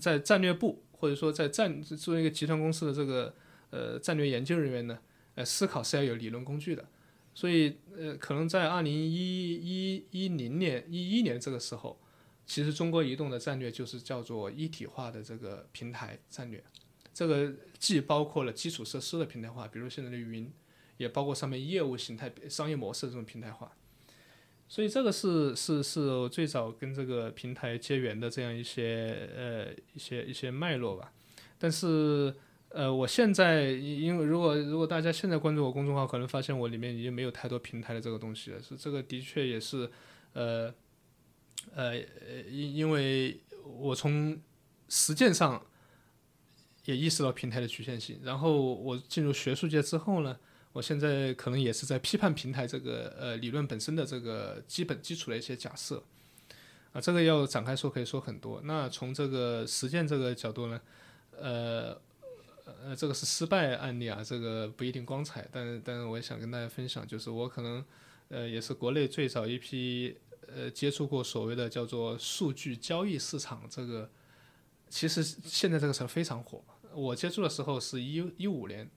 [0.00, 3.34] 在战略部或者说在战作为一个集团公司的这个
[3.70, 4.98] 呃战略研究人员呢，
[5.34, 6.86] 呃，思考是要有理论工具的，
[7.34, 11.98] 所以呃，可能在二零一一一零年一一年这个时候，
[12.44, 16.62] 其实中国移动的战略就是叫做一体化的这个平台战略，
[17.14, 20.52] 这个既包括了基础设施的平台化，比如现在的云，
[20.98, 23.72] 也包括上面业务形态、商业模式的这种平台化。
[24.70, 31.12] 所以这个是是是我最早跟这个平台结缘的这样一些呃一些一些脉络吧，
[31.58, 32.32] 但是
[32.68, 38.62] 呃，我现在因为如果如果大家现在关注我公众号，可能发现我里面已经没有太多平台的这个东西了。
[38.62, 39.90] 是这个的确也是，
[40.34, 40.72] 呃，
[41.74, 41.98] 呃，
[42.48, 44.40] 因因为我从
[44.88, 45.60] 实践上
[46.84, 48.20] 也意识到平台的局限性。
[48.22, 50.38] 然后我进入学术界之后呢，
[50.72, 56.02] 我现在可能也是在批判平台这个呃理论本身的这个基本基础的一些假设。
[56.92, 58.60] 啊，这个要展开说可以说很多。
[58.64, 60.80] 那从这个实践这个角度呢，
[61.38, 62.00] 呃。
[62.84, 67.84] 呃，这个是失败案例啊，这个不一定光彩，但但是我也想跟大家分享，就是我可能
[68.28, 70.16] 呃也是国内最早一批
[70.46, 74.08] 呃接触过所谓的叫做数据交易市场这个，
[74.88, 76.62] 其实现在这个词儿非常火。
[76.94, 78.88] 我接触的时候是一一五年，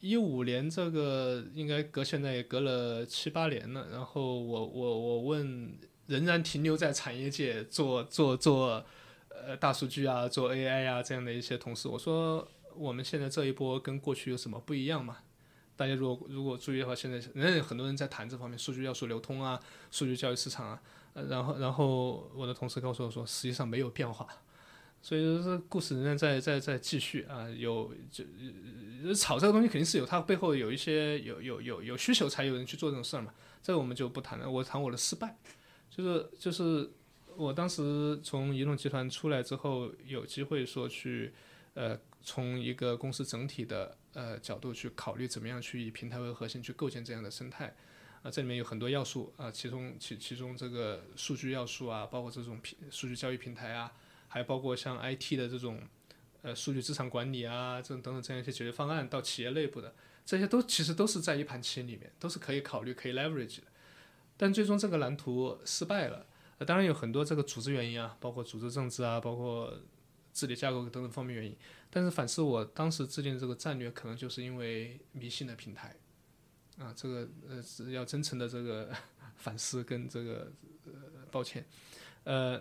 [0.00, 3.88] 一五年这个应该隔现在也隔了七八年了。
[3.90, 8.84] 然后我我我问仍然停留在产业界做做做
[9.28, 12.48] 呃大数据啊，做 AI 啊这样的一些同事，我说。
[12.74, 15.18] 我们现在这一波跟过去有什么不一样嘛？
[15.76, 19.60] 大家如果如果注意的话，现在仍然有很多人在谈这方面数据要素流通啊，
[19.90, 20.82] 数据交易市场啊。
[21.28, 24.26] 然后然后我的同事告诉我说，实际上没有变化。
[25.02, 34.48] 所以说这故事仍然在在在继续啊，有就炒这个东西肯定是有它背后有一些有有有有需求才有人去做这种事儿嘛，这个我们就不谈了。
[34.48, 35.36] 我谈我的失败，
[35.90, 36.88] 就是就是
[37.36, 41.32] 我当时从移动集团出来之后，有机会说去
[41.74, 47.74] 呃从一个公司整体的呃角度去考虑怎么样去以平台为核心去构建这样的生态。
[48.22, 53.92] 啊，这里面有很多要素啊，其中其其中这个数据要素啊，包括这种平数据交易平台啊，
[54.32, 55.78] 还包括像 IT 的这种
[56.40, 63.64] 呃数据资产管理啊，这种等等这样一些解决方案，到企业内部的这些都其实都是在一盘棋里面，都是可以考虑可以 leverage 的。
[64.38, 66.26] 但最终这个蓝图失败了，
[66.66, 69.78] 当然有很多这个组织原因啊，包括组织政治啊，包括
[70.32, 71.54] 治理架构等等方面原因。
[71.90, 75.94] 但是反思我当时制定这个战略，可能就是因为迷信的平台。
[76.78, 78.90] 啊，这个呃是要真诚的这个
[79.36, 80.50] 反思跟这个
[80.86, 80.92] 呃
[81.30, 81.66] 抱歉，
[82.24, 82.60] 呃，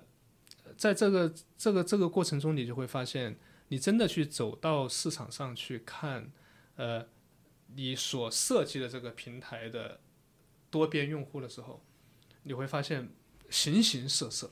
[0.77, 3.37] 在这个这个这个过程中，你就会发现，
[3.69, 6.31] 你真的去走到市场上去看，
[6.75, 7.07] 呃，
[7.75, 9.99] 你所设计的这个平台的
[10.69, 11.83] 多边用户的时候，
[12.43, 13.09] 你会发现
[13.49, 14.51] 形形色色，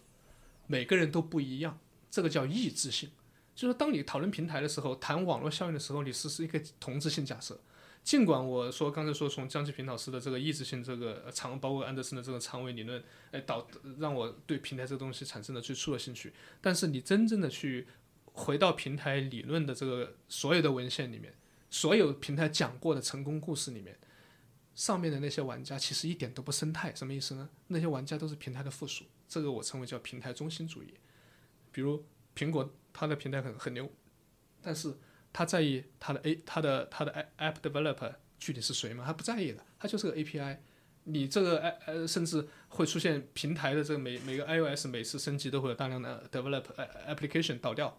[0.68, 3.10] 每个人都不一样，这个叫异质性。
[3.56, 7.60] 就是当你讨论平台的时候，谈网络效应的时候，你是是一个同质性假设。
[8.04, 13.68] 尽管我说刚才说从江启平老师的这个意志性这个长，包括安德森的这个长尾理论，哎导
[14.00, 16.34] 让我对平台这个东西产生了最初的兴趣。
[16.60, 17.88] 但是你真正的去
[18.34, 21.36] 回到平台理论的这个所有的文献里面，
[21.70, 24.00] 所有平台讲过的成功故事里面，
[24.74, 27.50] 上面的那些玩家其实一点都不生态，什么意思呢？
[27.68, 30.96] 那些玩家都是平台的附属，这个我称为叫平台中心主义。
[31.72, 32.04] 比如
[32.36, 33.92] 苹果，它的平台很很牛，
[34.62, 34.96] 但是
[35.32, 39.04] 他在意他的 A 他的他的 App Developer 具体是谁吗？
[39.06, 40.58] 他不在意的，他就是个 API。
[41.06, 46.64] 你这个呃呃，甚至会出现平台的这个每每个 iOS 每次升级都会有大量的 develop
[47.08, 47.98] application 倒掉，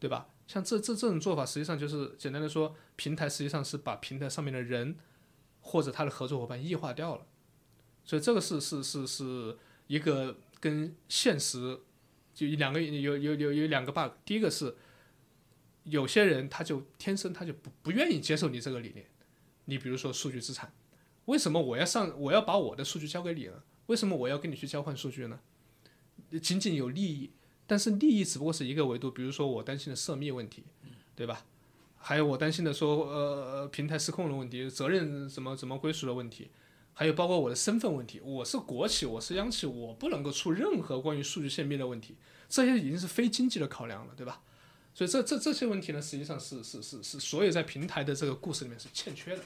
[0.00, 0.28] 对吧？
[0.46, 4.96] 像这这这种做法，实际上就是简单的说，平台实际上是把平台上面的人
[5.60, 7.26] 或者他的合作伙伴异化掉了。
[8.04, 9.58] 所以这个是是是是
[9.88, 11.80] 一个跟现实
[12.32, 14.12] 就两个有有有有两个 bug。
[14.24, 14.74] 第一个是
[15.90, 19.06] 有些人他就天生他就不不愿意接受你这个理念。
[19.66, 20.72] 你比如说数据资产，
[21.26, 23.62] 为什么我要上我要把我的数据交给你呢？
[23.86, 25.40] 为什么我要跟你去交换数据呢？
[26.42, 27.30] 仅仅有利益，
[27.66, 29.10] 但是利益只不过是一个维度。
[29.10, 30.64] 比如说我担心的涉密问题，
[31.14, 31.44] 对吧？
[31.96, 36.50] 还有我担心的说呃平台失控的问题，责任怎么怎么归属的问题，
[36.94, 38.20] 还有包括我的身份问题。
[38.20, 42.16] 我是国企，我是央企，我不能够出任何关于数据泄密的问题，
[42.48, 44.42] 这些已经是非经济的考量了，对吧？
[44.98, 49.44] 所以这这这些问题呢，实际上是是是是所有在平台的这个故事里面是欠缺的。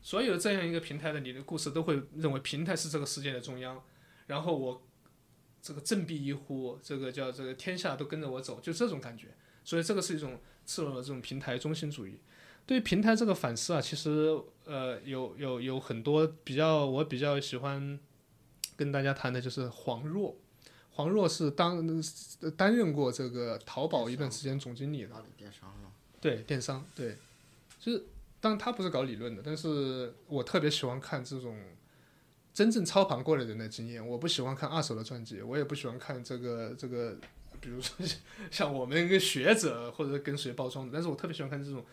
[0.00, 3.84] 所有这样一个平台的你的故事都会认为平台是这个世界的中央，
[4.26, 4.82] 然后我
[5.60, 9.34] 这个振臂一呼，这个叫这个天下都跟着我走，就这种感觉。
[9.64, 12.20] 所以这个是一种赤裸的这种平台中心主义。
[12.64, 14.34] 对于平台这个反思啊，其实
[14.64, 18.00] 呃有有有很多比较我比较喜欢
[18.76, 20.34] 跟大家谈的就是黄若。
[20.96, 21.84] 黄若是当
[22.56, 25.68] 担任过这个淘宝一段时间总经理的，电商？
[26.20, 27.16] 对电商，对，
[27.80, 28.04] 就是
[28.40, 31.58] 当他不是搞理论的，但是我特别喜欢看这种
[32.54, 34.06] 真正操盘过的人的经验。
[34.06, 37.18] 我不喜欢看二手的传记，我也不喜欢看这个这个，
[37.60, 37.94] 比如说
[38.50, 41.84] 像我们一个学者或者跟谁包装的，但是我特别喜欢看这种，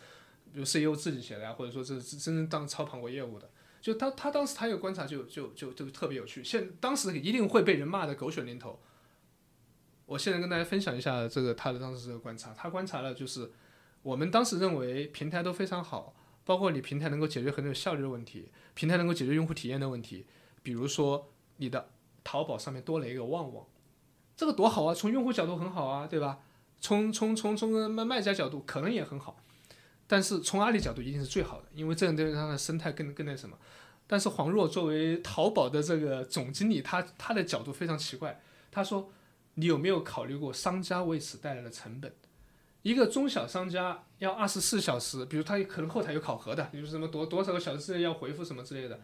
[0.54, 3.49] 比如 CEO 自己写的呀，或者说这是真正当操盘过业务的。
[3.82, 8.80] 就他他当时他有观察就就就就特别有趣，现当时一定会被人骂的狗血淋头。
[10.12, 13.49] 我现在跟大家分享一下这个他的当时这个观察，他观察了就是
[14.01, 20.26] 我们当时认为平台都非常好，包括你平台能够解决很有效率的问题，平台能够解决用户体验的问题，
[20.64, 21.91] 比如说你的
[22.26, 23.66] 淘宝上面多了一个旺旺，
[24.36, 24.93] 这个多好啊！
[24.93, 26.39] 从用户角度很好啊，对吧？
[26.82, 29.38] 从从从从卖卖家角度可能也很好，
[30.07, 33.57] 但是从阿里角度一定是最好的，因为这样对它的生态更更那什么。
[34.07, 39.09] 但是黄若作为淘宝的这个总经理，他他的角度非常奇怪，他说。
[39.56, 42.14] 你有没有考虑过商家为此带来的成本？
[42.84, 48.99] 一个中小商家要二十四小时，比如他可能后台有考核的，比如什么多多少个小时之内要回复什么之类的。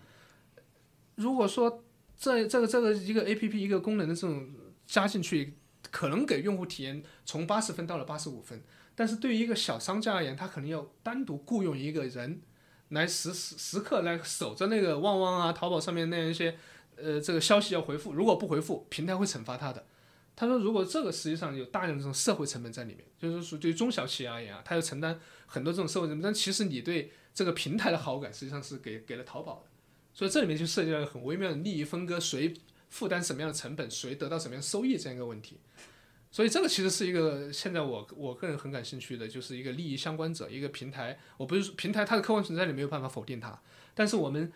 [1.15, 1.83] 如果说
[2.17, 4.49] 这这个这个一个 A P P 一个功能的这种
[4.87, 5.57] 加进去，
[5.91, 8.63] 可能给用户体验从八十分到了八十五分，
[8.95, 12.41] 但是对于一个小商家而言，他可能要单独雇佣一个人
[12.89, 16.57] 来时时时刻来守着那个旺旺啊、淘宝上面那样一些
[16.95, 19.85] 呃这个消息要回复，如果不回复，平台会惩罚他的。
[20.39, 26.21] 他说：“如果这个实际上有大量的这种社会成本在里面，就是说对于中小企业而言啊，他要承担很多这种社会成本。
[26.21, 29.71] 但其实你对这个平台的好感，实际上是给给了淘宝的。
[30.13, 32.53] 所以这里面就涉及到很微妙的利益分割，谁
[32.87, 35.59] 负担什么样的成本，谁得到什么样的收益这样一个问题。
[36.29, 41.17] 所以这个其实是一个现在我我个人很感兴趣的，就是一个利益相关者，一个平台。
[41.37, 43.59] 我不是说平台它的客观存在，你没有办法否定它，
[43.95, 44.51] 但是我们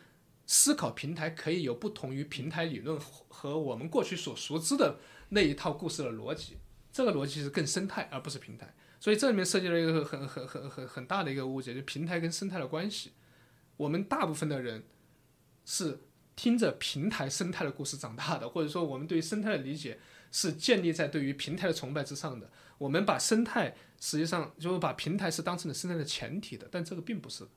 [0.45, 4.99] 思考平台可以有不同于平台理论和我们过去所熟知的
[5.31, 6.57] 那一套故事的逻辑。
[6.93, 8.73] 这个逻辑是更生态，而不是平台。
[8.99, 13.13] 所以这里面涉及了一个很很很很很大的一个误解，就平台跟生态的关系。
[13.77, 14.83] 我们大部分的人
[15.65, 16.01] 是
[16.35, 19.99] 听着平台生态的故事长大的，或者说我们对于生态的理解
[20.31, 22.51] 是建立在对于平台的崇拜之上的。
[22.77, 27.47] 我们把生态实际上就是把平台是当成了生态的前提的，但这个并不是。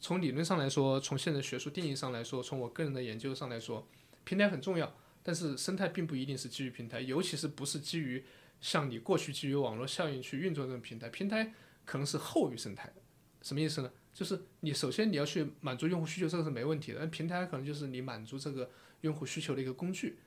[0.00, 3.86] 从理论上来说，从现在学术定义上来说，从我个人的研究上来说，
[4.24, 8.24] 平台很重要，但是生态并不一定是基于平台，尤其是不是基于。
[8.60, 11.54] 像你过去基于网络效应去运作这种平台，平台
[11.86, 12.96] 可能是后于生态的，
[13.40, 13.90] 什么意思呢？
[14.12, 20.18] 就是你首先你要去满足用户需求，这个是没问题的，但平台可能就是你满足这个用户需求的一个工具。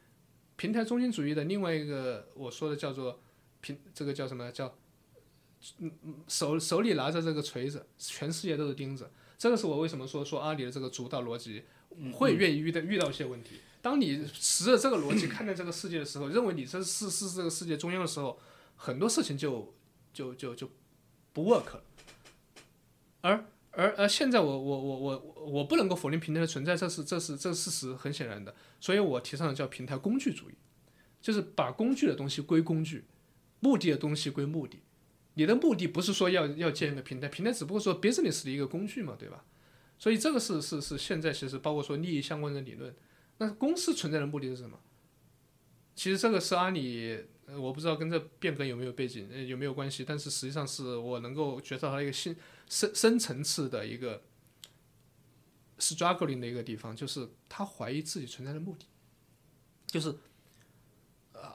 [0.56, 3.22] 平台中心主义的另外一个我说的叫做
[3.62, 4.76] 平，这个叫什么叫？
[5.78, 9.12] 嗯嗯，手手里拿着这个锤子，全世界都是钉子。
[9.38, 11.64] 这个是我为什么说说阿里的这个主导逻辑
[12.14, 13.58] 会愿意遇到遇到一些问题。
[13.84, 18.39] 当你持着这个逻辑看待这个世界的时候，认为你这是是这个世界中央的时候，
[18.77, 19.75] 很多事情就
[20.13, 20.71] 就就就
[21.34, 21.84] 不 work 了。
[23.19, 28.55] 而而而现在我我我我我不能够否定平台的存在，这是这是这事实很显然的。
[28.79, 30.53] 所以我提倡的叫平台工具主义，
[31.21, 33.03] 就是把工具的东西归工具，
[33.59, 34.79] 目的的东西归目的。
[35.34, 39.43] 你的目的不是说要要建一个平台，平台只不过说 business 的一个工具嘛，对吧？
[39.99, 42.95] 所以这个是是是现在其实包括说利益相关的理论。
[43.38, 44.79] 那公司存在的目的是什么？
[45.95, 47.23] 其实这个是阿里，
[47.55, 50.03] 我不知道跟这变革有没有背景，有没有关系。
[50.03, 52.36] 但是实际上是我能够觉察到一个新
[52.67, 54.23] 深深层次的一个
[55.77, 58.86] struggling 的一个地方，就是他怀疑自己存在的目的。
[59.86, 60.15] 就是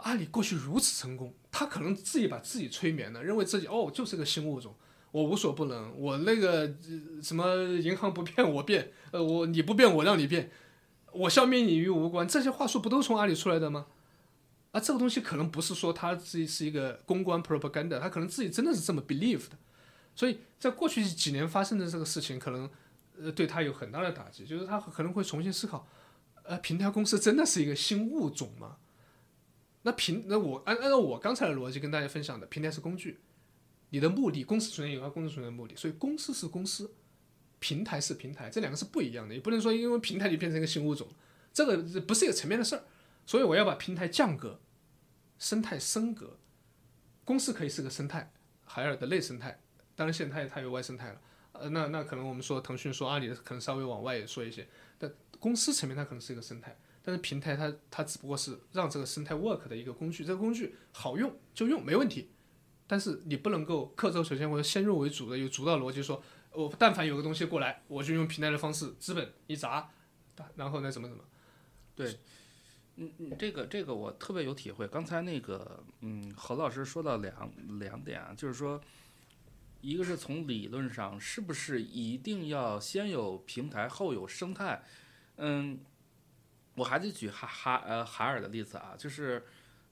[0.02, 4.76] 阿里过去如此成功，他可能自己把自己催眠了，认为自己哦就是个新物种，
[5.10, 6.72] 我无所不能，我那个
[7.20, 10.52] 什么银行不变我变，呃我你不变我让你变。
[11.18, 13.86] 我消灭你与无关，这些话术不都从阿里出来的吗？
[14.70, 19.58] 啊，这个东西可能不是说他自己是一个公关 propaganda，他可能自己真的是这么 believe 的。
[20.14, 22.70] 所以在过去几年发生的这个事情，可能
[23.20, 25.88] 呃对他有很大的打击，就是他可能会重新思考，
[26.44, 28.76] 呃，平台公司真的是一个新物种吗？
[29.82, 33.18] 那平那我按按照我刚才的逻辑跟大家分享的，平台是工具，
[33.90, 36.92] 你的目的，公司存在有它公司存在的目的，所以公司是公司。
[37.60, 41.08] 平台是平台，这两个是不一样的，也不能说因为平台就变成一个新物种，
[41.52, 42.84] 这个不是一个层面的事儿。
[43.26, 44.58] 所以我要把平台降格，
[45.38, 46.38] 生态升格。
[47.24, 48.32] 公司可以是个生态，
[48.64, 49.60] 海尔的内生态，
[49.94, 51.20] 当然现在它有外生态了。
[51.52, 62.30] 呃，那那可能我们说腾讯说阿里可能稍微往外也说一些，但公司层面它可能是一个生态，但是平台它它只不过是让这个生态 work 的一个工具，这个工具好用就用没问题，
[62.86, 66.22] 但是你不能够刻舟求剑或者先入为主的有主导逻辑说。
[66.52, 69.90] 我但凡有个东西过来，我就用平台的方式，资本一砸，
[70.56, 71.22] 然后呢怎么怎么？
[71.94, 72.18] 对，
[72.96, 74.86] 嗯嗯，这个这个我特别有体会。
[74.88, 78.80] 刚才那个，嗯，何老师说到两两点啊，就是说，
[79.80, 84.82] 一个是从理论上是不是一定要先有平台后有生态？
[85.36, 85.80] 嗯，
[86.74, 89.44] 我还得举哈哈呃海尔的例子啊，就是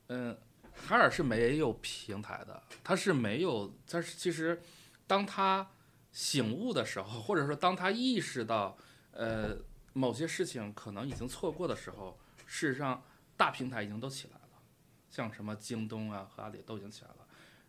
[0.08, 0.36] 嗯，
[0.72, 4.60] 海尔是没有平台的，它是没有，它是其实
[5.06, 5.68] 当它
[6.16, 8.74] 醒悟的时候，或者说当他意识到，
[9.10, 9.54] 呃，
[9.92, 13.02] 某些事情可能已经错过的时候，事实上
[13.36, 14.62] 大平台已经都起来了，
[15.10, 17.16] 像什么京东啊和阿里都已经起来了。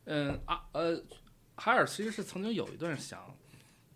[0.05, 1.03] 嗯啊呃，
[1.57, 3.35] 海尔其实是曾经有一段想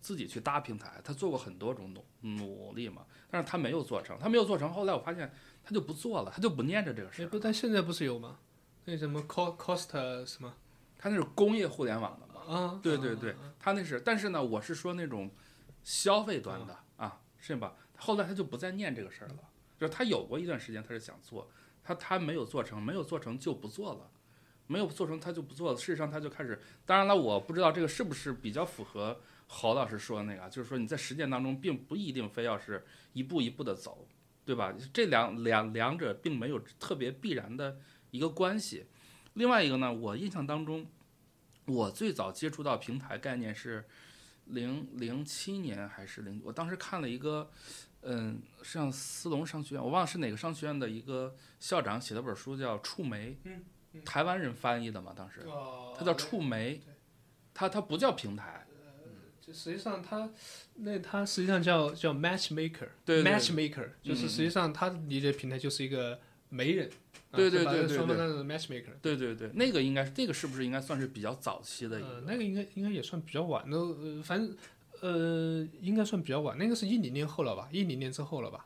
[0.02, 4.70] 自己去搭平台，他做过很多种努努力嘛，但是他没有做成，他没有做成。
[4.70, 5.32] 后来我发现
[5.64, 7.26] 他就不做了，他就不念着这个事。
[7.26, 8.38] 不，但现在不是有吗？
[8.84, 10.54] 那什么 cost cost 什么？
[10.98, 12.26] 他那是工业互联网的。
[12.48, 15.30] 啊，对对对，他那是，但是呢，我是说那种
[15.82, 17.74] 消费端的啊，是吧？
[17.96, 19.38] 后来他就不再念这个事儿了，
[19.78, 21.48] 就是他有过一段时间他是想做，
[21.84, 24.10] 他他没有做成，没有做成就不做了，
[24.66, 25.78] 没有做成他就不做了。
[25.78, 34.06] 事实上他就开始，当然了，我不知道这个是不是比较符合郝老师说的那个，就是说你在实践当中并不一定非要是一步一步的走，
[34.44, 34.74] 对吧？
[34.92, 37.78] 这两两两者并没有特别必然的
[38.10, 38.86] 一个关系。
[39.34, 40.86] 另外一个呢，我印象当中。
[41.66, 43.84] 我最早接触到平台概念是
[44.46, 46.40] 零零七年还是零？
[46.44, 47.50] 我当时看了一个，
[48.02, 53.36] 嗯，像斯隆商学院，我忘了是哪个商学院的一个校长写的本书，叫《触媒》，
[54.04, 55.46] 台湾人翻译的嘛，当时，
[55.96, 56.80] 他叫触媒，
[57.54, 58.66] 他他不叫平台，
[59.40, 60.30] 就实际上他
[60.74, 66.94] 那他实际上叫叫 matchmaker，对 matchmaker，就是实际上他理解平台就是一个媒人，啊
[67.32, 68.92] 对对对对对双方当成 matchmaker。
[69.00, 72.20] 对对对，那个应该是这个是不是应该算是比较早期的一呃，个？
[72.26, 74.56] 那个应该应该也算比较晚的，呃，反正
[75.00, 77.68] 呃，应该算比较晚，那个是一零年后了吧？
[77.72, 78.64] 一零年之后了吧？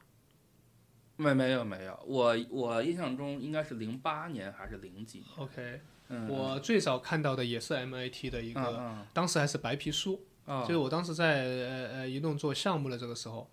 [1.19, 13.49] 没没有没有，我我印象中应该是零八年还是零几年？OK，嗯，我最早看到的也是 MIT 的一个，嗯当时还是白皮书，嗯就是我当时在呃呃移动做项目的这个时候，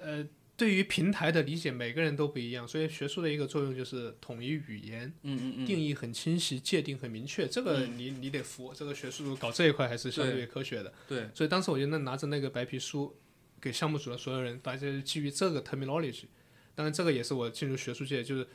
[0.00, 0.26] 呃，
[0.60, 10.92] 对于平台的理解每个人都不一样，所以学术的一个作用就是统一语言，嗯嗯嗯，定义很清晰，界定很明确，这个你你得服，这个学术搞这一块还是相对科学的。
[11.08, 13.16] 对，所以当时我就那拿着那个白皮书，
[13.58, 16.24] 给项目组的所有人，大家就基于这个 terminology，
[16.74, 18.46] 当然这个也是我进入学术界，就是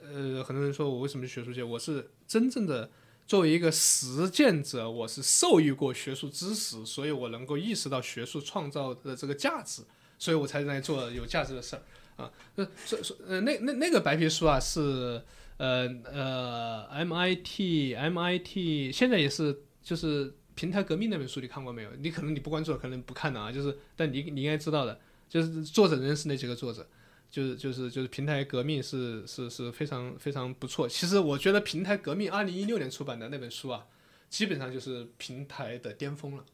[0.00, 2.90] 呃，很多人说我为什么去学术界，我是真正的
[3.26, 9.82] 作为一个实践者，我是受益过学术知识，所以我能够意识到学术创造的这个价值，
[10.22, 11.82] 所以我才来做有价值的事儿
[12.22, 12.30] 啊。
[12.54, 15.20] 呃，所所呃那那那个白皮书啊是
[15.56, 21.90] 呃呃 MIT MIT 现在也是就是平台革命那本书你看过没有？
[21.98, 26.86] 你可能你不关注，可能不看的啊，就是但你你应该知道的，就是作者认识那几个作者。
[27.32, 30.86] 就是就是就是平台革命是是是非常非常不错。
[30.86, 33.86] 其实我觉得平台革命二零一六年出版的那本书啊，
[34.28, 36.44] 基本上就是平台的巅峰了。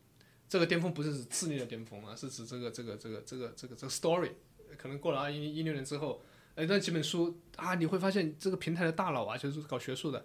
[0.48, 4.30] 这个巅峰不是指智力的巅峰啊，是指这个这个这个这个这个这个 story。
[4.76, 6.22] 可能过了二零一六年之后，
[6.54, 10.24] 哎，那几本书啊，你会发现这个平台的大佬啊，就是搞学术的，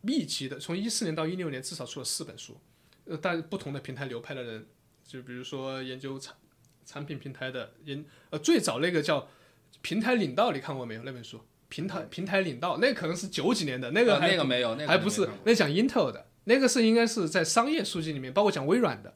[0.00, 2.56] 密集的，从一四年到一六年至少出了四本书，
[3.04, 4.66] 呃，但不同的平台流派的人，
[5.04, 6.34] 就比如说研究产
[6.84, 9.28] 产品平台的研，呃，最早那个叫
[9.82, 11.40] 平台领导，你看过没有那本书？
[11.68, 19.12] 平台平台领导，那可能是九几年的，那个那个没有，那个还不是那讲 Intel 的，那个是应该是在商业书籍里面，包括讲微软的，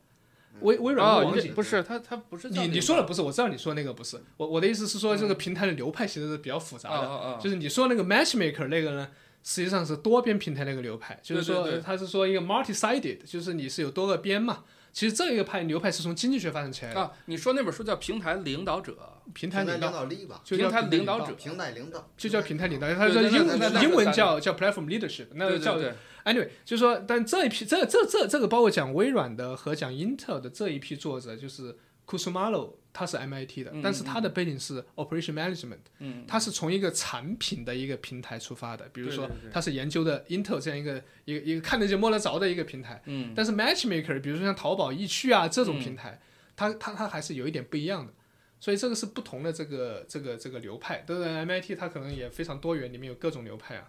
[0.60, 1.54] 微微软哦的网景。
[1.54, 9.08] 不是他他不是你你说的不是，我知道你说的那个不是，我我的意思是说这个平台的流派其实是比较复杂的，就是你说那个 Matchmaker 那个呢，
[9.42, 14.64] 实际上是多边平台那个流派，就是说它是说一个 multi-sided，就是你是有多个边嘛。
[14.90, 18.96] 其实这一个派流派是从经济学发展起来的，啊，你说那本书叫《平台领导者
[19.32, 25.96] 平台领领导导力吧，就叫平台领导导者平台领导就叫平台领导，它叫英英文叫叫 platform leadership，》，那叫对对对，
[26.32, 31.76] Anyway，就是说，但这一批这这这这个包括讲微软的和讲 Intel 的这一批作者，就是
[32.06, 39.50] Kusumalo，他是 MIT 的，嗯但是他的背景是 Operation Management，嗯，他是从一个产品的一个平台出发的，比如说对对对。
[39.50, 46.20] 他是研究的 Intel 这样一个一个一个看得见摸得着的一个平台，嗯，但是 Matchmaker，比如说像淘宝、易趣啊这种平台，
[46.56, 48.12] 他他他还是有一点不一样的。
[48.60, 53.88] 所以这个是不同的这个这个这个流派，当然 MIT 它可能也非常多元，里面有各种流派啊。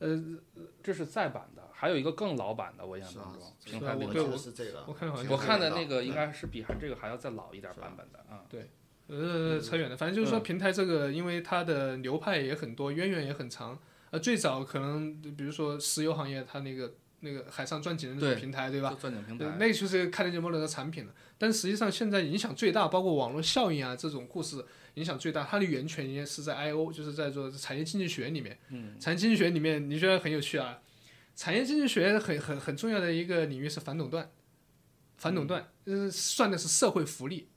[0.00, 0.22] 呃，
[0.82, 4.38] 这是再版的，还有一个更老版的，我印象当中，平台我记得。
[4.38, 4.84] 是这个。
[4.86, 8.44] 我看好像我看的那个应该是比还这个还要再老一点版本的啊。
[9.08, 13.76] 呃，扯远了，反正就是说嗯平台这个，因为它的流派也很多，渊源也很长。
[14.10, 18.96] 呃，最早可能比如说石油行业，它那个那个海上钻井的那种平台，对吧？
[19.00, 19.56] 钻井平对，台。
[19.58, 21.12] 那个就是看得见摸得着的产品了。
[21.36, 24.64] 但实际上现在影响最大，包括网络效应啊这种故事
[24.94, 28.56] 影响最大，它的源泉应该是在 I O，就是在做产业经济学里面。
[28.68, 30.78] 嗯，产业经济学里面，你觉得很有趣啊？
[31.34, 34.30] 产业经济学很很很重要的一个领域是反垄断，
[35.16, 37.48] 反垄断，呃，算的是社会福利，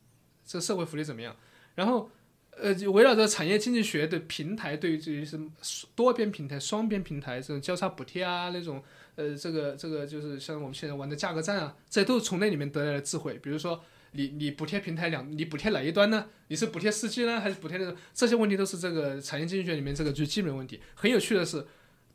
[0.45, 1.36] 这社会福利怎么样？
[1.76, 2.09] 然后，
[2.51, 5.51] 呃，围绕着产业经济学的平台，对于这些什么
[5.93, 8.82] 多边平台、双边平台这种交叉补贴啊，那种，
[9.15, 13.38] 呃，这个这个就是像我们现在玩的价格战啊，这都是从那里面得来的智慧。
[13.39, 16.30] 比如说，你你补贴平台两，你补贴哪一端呢？
[16.47, 17.93] 你是补贴司机呢，还是补贴那种？
[18.13, 20.80] 这些问题都是这个产业经济学里面这个最基本的问题。
[20.93, 21.65] 很有趣的是，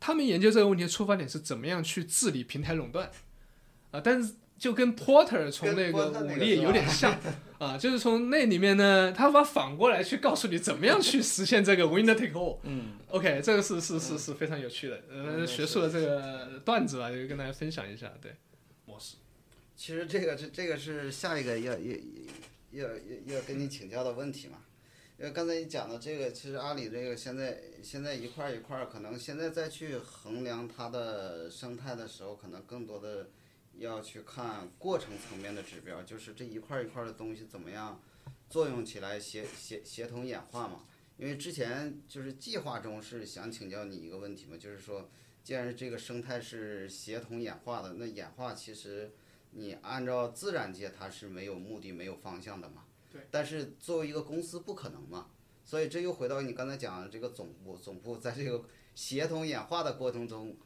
[0.01, 3.09] 他们研究这个问题的出发点是怎么样去治理平台垄断
[3.91, 7.17] 啊，但是就跟 Porter 从那个武力有点像
[7.59, 12.57] 啊，就是从那里面呢，他把反过来去告诉你怎么样去实现这个 winner take all。
[12.63, 18.33] 嗯 OK，这个是是是是非常有趣的，呃，嗯学术的这个段子吧，就跟大家分享一下，对，
[18.85, 19.17] 模式。
[19.75, 21.79] 其实这个这这个是下一个要要
[22.71, 24.57] 要要要跟你请教的问题嘛。
[25.21, 33.29] 因为刚才你讲的这个，其实阿里这个现在现在一块一块儿，可能现在再去衡量它的生态的时候，可能更多的
[33.77, 38.01] 要去看过程层面的指标，就是这一块一块的东西怎么样
[38.49, 40.87] 作用起来协协协同演化嘛。
[41.17, 45.07] 因为之前就是计划中是想请教你一个问题嘛，就是说，
[45.43, 49.11] 既然这个生态是协同演化的，那演化其实
[49.51, 52.85] 你按照自然界它是没有目的、没有方向的嘛。
[53.11, 53.27] 对。
[53.29, 55.29] 但是作为一个公司不可能嘛，
[55.65, 58.63] 所以这又回到你刚才讲的这个总部，总部在这个
[58.95, 60.57] 协同演化的过程中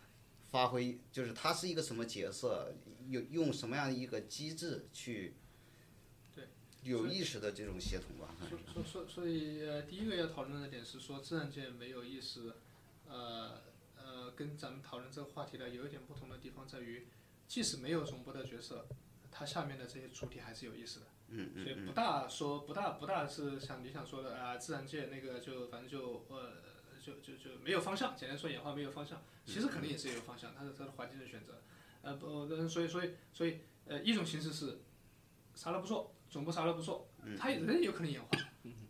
[0.50, 2.74] 发挥，就是它是一个什么角色，
[3.10, 5.36] 用用什么样的一个机制去
[6.34, 6.46] 对
[6.84, 8.36] 有意识的这种协同吧。
[8.40, 12.54] 所所所所以呃，第一个要讨论的点是说，自然界没有意识，
[13.08, 13.62] 呃
[13.98, 17.08] 呃，跟咱们讨论这个话题的有一点不同的地方在于，
[17.48, 18.88] 即使没有总部的角色，
[19.38, 21.06] 它下面的这些主体还是有意思的。
[21.28, 26.62] 嗯所以不大说不大不大是像你想说的啊，自然界那个就反正就呃
[27.04, 31.62] 就就就没有方向，简单说演化没有方向，其实肯定也是有方向，它是它的环境的选择，
[32.04, 34.80] 呃不，但是所以所以所以呃一种形式是
[35.56, 38.30] 啥都不做，总部啥都不做，它也人有可能演化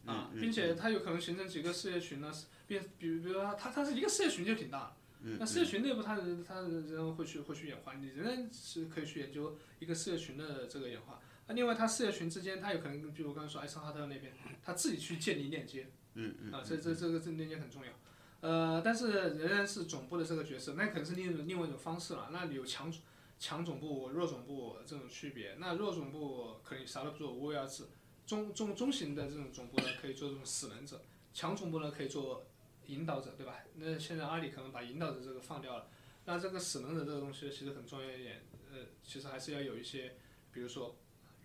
[0.05, 2.31] 啊，并且它有可能形成几个事业群呢，
[2.67, 4.95] 变比如比如说它它是一个事业群就挺大
[5.31, 5.37] 了。
[5.39, 11.19] 那事业群内部它它人会去会去演化，你仍然是可以去研究一个事业群的这个演化。
[11.47, 14.33] 那另外，它事业群之间，它有可能，比如我刚才说艾森哈特那边，
[14.63, 17.91] 他自己去建立链接，嗯嗯，啊，这这这个这链接很重要，
[18.41, 22.29] 呃，但是仍然是总部的这个角色，那可能是另一另外一种方式了。
[22.31, 22.91] 那有强
[23.37, 25.55] 强总部、弱总部这种区别。
[25.59, 27.83] 那弱总部可以啥都不做，无为而治；
[28.25, 30.97] 中中中型的这种总部呢，可以做这种死能者；
[31.31, 32.43] 强总部呢，可以做
[32.87, 33.63] 引导者，对吧？
[33.75, 35.89] 那现在阿里可能把引导者这个放掉了，
[36.25, 40.15] 那这个使能者这个东西其实很重要一点，呃，其实还是要有一些，
[40.51, 40.97] 比如说。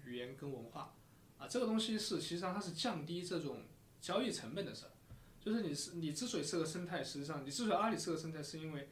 [0.06, 0.96] 语言跟文化，
[1.36, 3.64] 啊，这个东西是实际上它是降低这种
[4.00, 4.90] 交易成本的事儿。
[5.38, 8.88] 就是你是你之所以是个生态，实际上你之所以阿里是个生态，是因为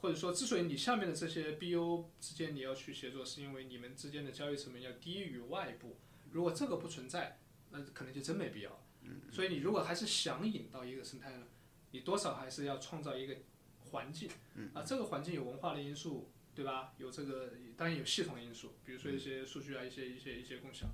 [0.00, 5.96] 或者说之所以你下面的这些 BO 之间你要去协作，是因为你们之间的交易成本要低于外部。
[6.30, 8.80] 如果这个不存在，那可能就真没必要。
[9.32, 11.46] 所以你如果还是想引到一个生态呢，
[11.92, 13.36] 你多少还是要创造一个
[13.78, 14.28] 环境。
[14.74, 16.28] 啊，这个环境有文化的因素。
[16.54, 16.92] 对吧？
[16.98, 20.86] 有这个，当然有系统因素，比如说一些数据啊，一些一些一些共享，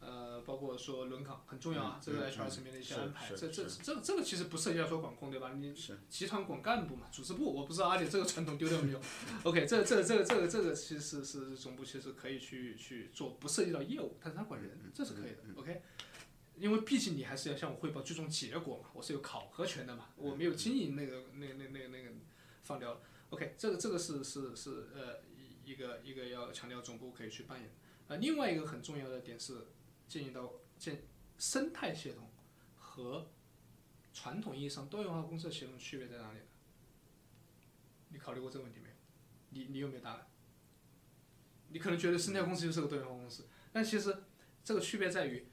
[0.00, 5.52] 呃，包括说轮岗很重要啊，这个 HR 层面的一些安排，这这这这个其实不涉及到说管控，对吧？
[5.52, 5.74] 你
[6.08, 9.00] 集团管干部嘛，组织部，我不知道阿里这个传统丢掉没有
[9.42, 15.60] ？OK，这这这这个这个其实是总部其实可以去去做，不涉及到业务，但是他管人，这是可以的。
[15.60, 15.82] OK，
[16.56, 22.10] 因为毕竟你还是要向我汇报最终结果嘛，我是有考核权的嘛，我没有经营那个那那那那个
[22.62, 23.00] 放掉了。
[23.30, 27.70] OK，这个这个是是是呃一一个一个要强调总部可以去扮演，
[28.08, 29.66] 呃另外一个很重要的点是
[30.06, 31.02] 建议到建
[31.38, 32.30] 生态系统
[32.76, 33.30] 和
[34.12, 36.44] 传统意义上多元化公司的协同区别在哪里呢？
[38.10, 38.94] 你考虑过这个问题没有？
[39.50, 40.26] 你你有没有答案？
[41.70, 44.16] 你可能觉得生态公司就是个多元化公司，但其实
[44.62, 45.44] 这个区别在于，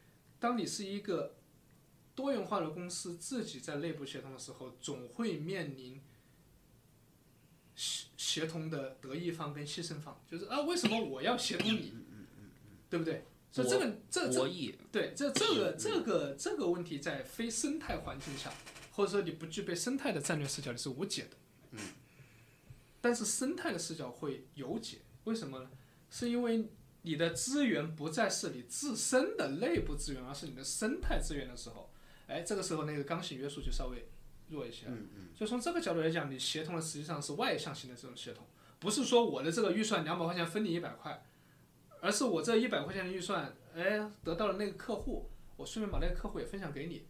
[0.41, 1.37] 当你是一个
[2.13, 6.01] 多元化的公司自己在内部协同的时候，总会面临。
[7.73, 11.93] 协协同的得益方跟牺牲方，就是啊，为什么我要协同你，
[12.89, 13.25] 对不对？
[13.49, 14.47] 所以这个这这
[14.91, 18.53] 对这这个这个这个问题在非生态环境下，
[18.91, 21.37] 或者说你不具备生态的战略视角，你是无解的。
[21.71, 21.79] 嗯。
[22.99, 25.71] 但是生态的视角会有解，为什么呢？
[26.11, 26.69] 是因为
[27.03, 31.91] 你的资源不再是你自身的内部资源，而是你的生态资源的时候，
[32.27, 34.07] 哎，这个时候那个刚性约束就稍微。
[34.51, 34.97] 弱一些了，
[35.33, 38.45] 就从这个角度来讲，你协同的实际上是外向型的这种协同，
[38.79, 41.23] 不是说我的这个预算两百块钱分你一百块，
[42.01, 47.05] 而是我这一百块钱的预算，哎，得到了那个客户，我顺便把那个客户也分享给你，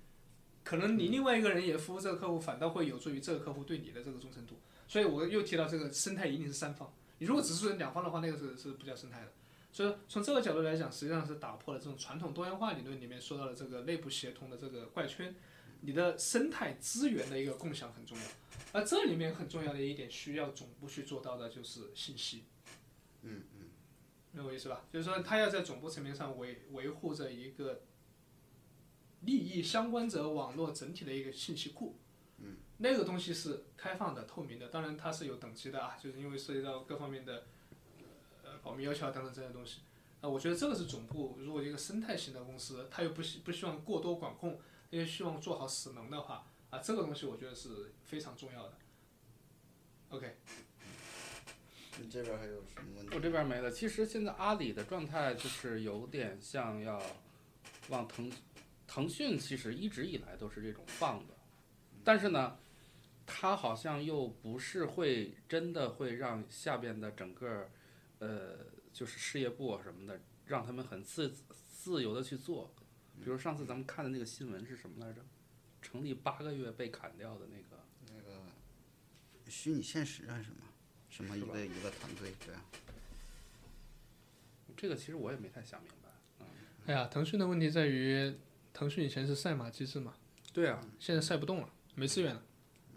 [0.64, 4.60] 可能你另外一个人也服务这个客户，反倒会有助于这个客户对你的这个忠诚度。
[4.88, 9.32] 所以我又提到这个生态一定是三方，你如果只是两方的话，那个是是不叫生态的。
[9.72, 15.36] 所以从这个角度来讲，实际上是打破了这种传统多元化理论里面说到的这个内部协同的这个怪圈。
[15.84, 18.24] 你的生态资源的一个共享很重要，
[18.72, 22.44] 而这里面很重要的一点需要总部去做到的就是信息。
[23.24, 23.70] 嗯嗯，
[24.32, 24.86] 明白我意思吧？
[24.94, 27.82] 就是说，他要在总部层面上维维护着一个
[29.22, 31.98] 利益相关者网络整体的一个信息库。
[32.38, 37.46] 嗯，那个东西是开放的、透明的，当然它是有等级的啊，就是因为涉及到各方面的呃
[38.62, 39.82] 保密要求啊等等这些东西。
[40.22, 44.60] 啊，我觉得这个是总部如果一个生态型的公司，他又不希不希望过多管控。
[44.92, 48.74] 因为希望做好使能的话，啊，这个东西我觉得是非常重要的。
[50.10, 50.36] OK。
[52.02, 53.16] 你这边还有什么问题？
[53.16, 53.72] 我这边没了。
[53.72, 57.02] 其实现在阿里的状态就是有点像要
[57.88, 58.30] 往腾
[58.86, 61.36] 腾讯，其实一直以来都是这种放的，
[62.04, 62.58] 但是呢，
[63.26, 67.70] 它好像又不是会真的会让下边的整个
[68.22, 68.56] 呃，
[68.94, 71.34] 就是事业部啊什么的，让他们很自
[71.72, 72.72] 自由的去做。
[73.20, 75.22] 比如上次咱们看的那个新闻是什么来着？
[75.82, 77.84] 成立八个月被砍掉的那个。
[78.08, 78.44] 那个
[79.50, 80.58] 虚拟现实还是什么？
[81.10, 82.34] 什么一个一个团队？
[82.46, 82.64] 对啊。
[84.78, 86.10] 这个其实我也没太想明白。
[86.42, 86.46] 嗯。
[86.86, 88.36] 哎呀，腾讯的问题在于，
[88.72, 90.14] 腾讯以前是赛马机制嘛。
[90.54, 90.80] 对啊。
[91.00, 92.44] 现在赛不动了，没资源了。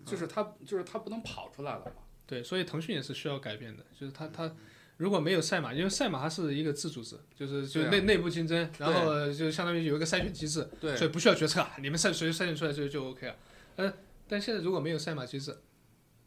[0.04, 2.02] 就是它，就是它不能跑出来了嘛。
[2.26, 4.54] 对，所以腾讯也是需要改变的，就是它它。
[4.96, 13.36] 如果没有赛马，因为赛马它是一个自组织，就是就内内部竞争，然后就相当于有一个筛选机制，所以不需要决策，你们筛谁筛选出来就就 OK 了。
[13.76, 13.92] 呃，
[14.28, 15.58] 但现在如果没有赛马机制，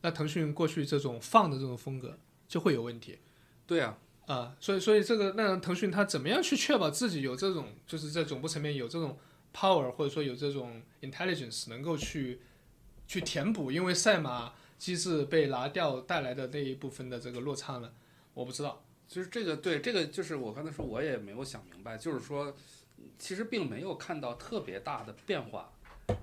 [0.01, 3.19] 那腾讯过去这种放的这种风格就会有问题。
[3.65, 9.17] 对啊，啊、所以所以这个那腾讯它怎么样去确保自己有这种就是在总部层面有这种
[9.53, 12.41] power 或者说有这种 intelligence 能够去
[13.07, 17.91] 去填补因为赛马机制被拿掉带来的那一部分的这个落差呢？
[18.37, 18.83] 我不知道。
[19.07, 22.55] 就是这个对这个就是我刚才说我也没有想明白，就是说
[23.17, 25.73] 其实并没有看到特别大的变化，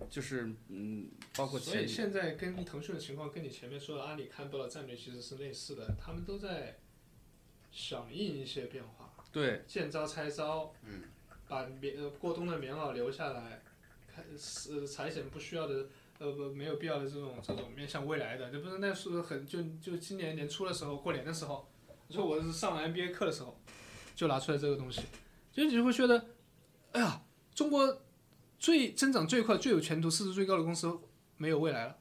[0.09, 6.79] 就是嗯，包括所以现在跟腾讯的情况跟你前面说的阿里看到的战略其实是类似的，他们都在
[7.73, 11.03] 响应一些变化，对见招拆招，嗯，
[11.49, 13.63] 把棉呃过冬的棉袄留下来，
[14.07, 15.89] 开是裁剪不需要的。
[16.21, 21.69] 呃不，没有必要的这种这种面向未来的，这不是那是很就就今年年初的时候，过年的时候，
[22.15, 23.59] 说我是上了 MBA 课的时候，
[24.15, 25.03] 就拿出来这个东西，
[25.53, 26.27] 就你就会觉得，
[26.93, 27.23] 哎呀，
[27.55, 28.01] 中国
[28.59, 30.99] 最增长最快、最有前途、市值最高的公司
[31.37, 31.99] 没有未来了。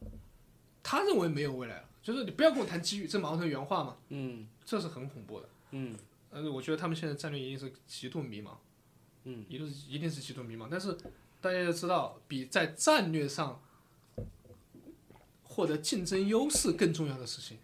[0.84, 5.50] 他认为没有未来了，就是你不要跟我谈机遇，这马化腾原话嘛，嗯这是很恐怖的。
[5.72, 5.96] 嗯
[6.30, 8.52] 呃，我觉得他们现在战略一定是极度迷茫，
[9.24, 10.68] 嗯，一定是一定是极度迷茫。
[10.70, 10.98] 但是
[11.40, 13.62] 大家要知道，比在战略上
[15.44, 17.58] 获得竞争优势更重要的事情，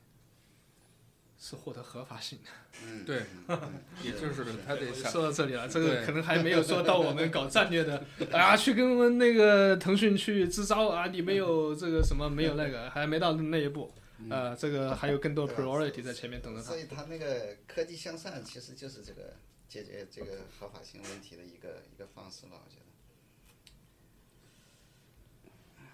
[1.40, 2.50] 是获得合法性的。
[2.86, 3.24] 嗯，对，
[4.04, 13.94] 也就是他得说到这里了，这个可能还没有说到我们搞战略的 啊，去跟我们那个腾讯去支招啊，你没有这个什么，没有那个，还没到那一步。
[14.30, 16.78] 呃，这个还有更多 priority 在前面等着他所。
[16.78, 19.36] 以他那个科技向善其实就是这个
[19.70, 22.84] 解决这个合法性问题的一个一个方式吧，我觉得。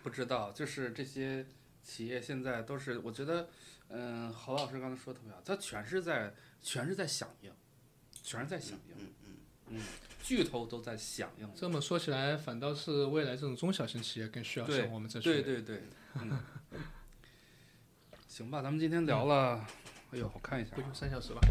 [0.02, 1.46] 不知道，就是这些
[1.84, 3.48] 企业现在都是，我觉得，
[3.90, 7.52] 嗯，侯老师刚才说的特别好，他全是在全是在响应，
[8.24, 9.38] 全是在响应，嗯嗯
[9.68, 9.82] 嗯，
[10.22, 15.24] 巨头都在响应，这么说起来，反倒是未来这种中小型企业更需要对像我们这些。
[15.24, 15.84] 对对对，
[16.16, 16.40] 嗯，
[18.28, 19.66] 行吧，咱们今天聊了，
[20.12, 21.42] 哎呦，我看一下不，就三小时吧？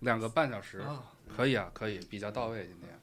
[0.00, 2.98] 两个半小时，啊，可以啊，可以，比较到位今天。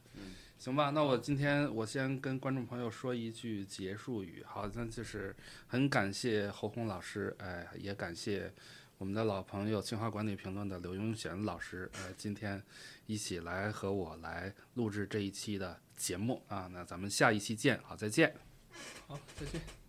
[0.61, 5.35] 行吧，那我今天我先跟观众朋友说一句结束语，好，那就是
[5.65, 8.53] 很感谢侯红老师，哎，也感谢
[8.99, 12.61] 我们的老朋友清华管理评论的刘永贤老师，呃，今天
[13.07, 18.31] 一起来和我来录制这一期的节目啊，那咱们下一期见，好，再见。
[19.07, 19.80] 好，再见。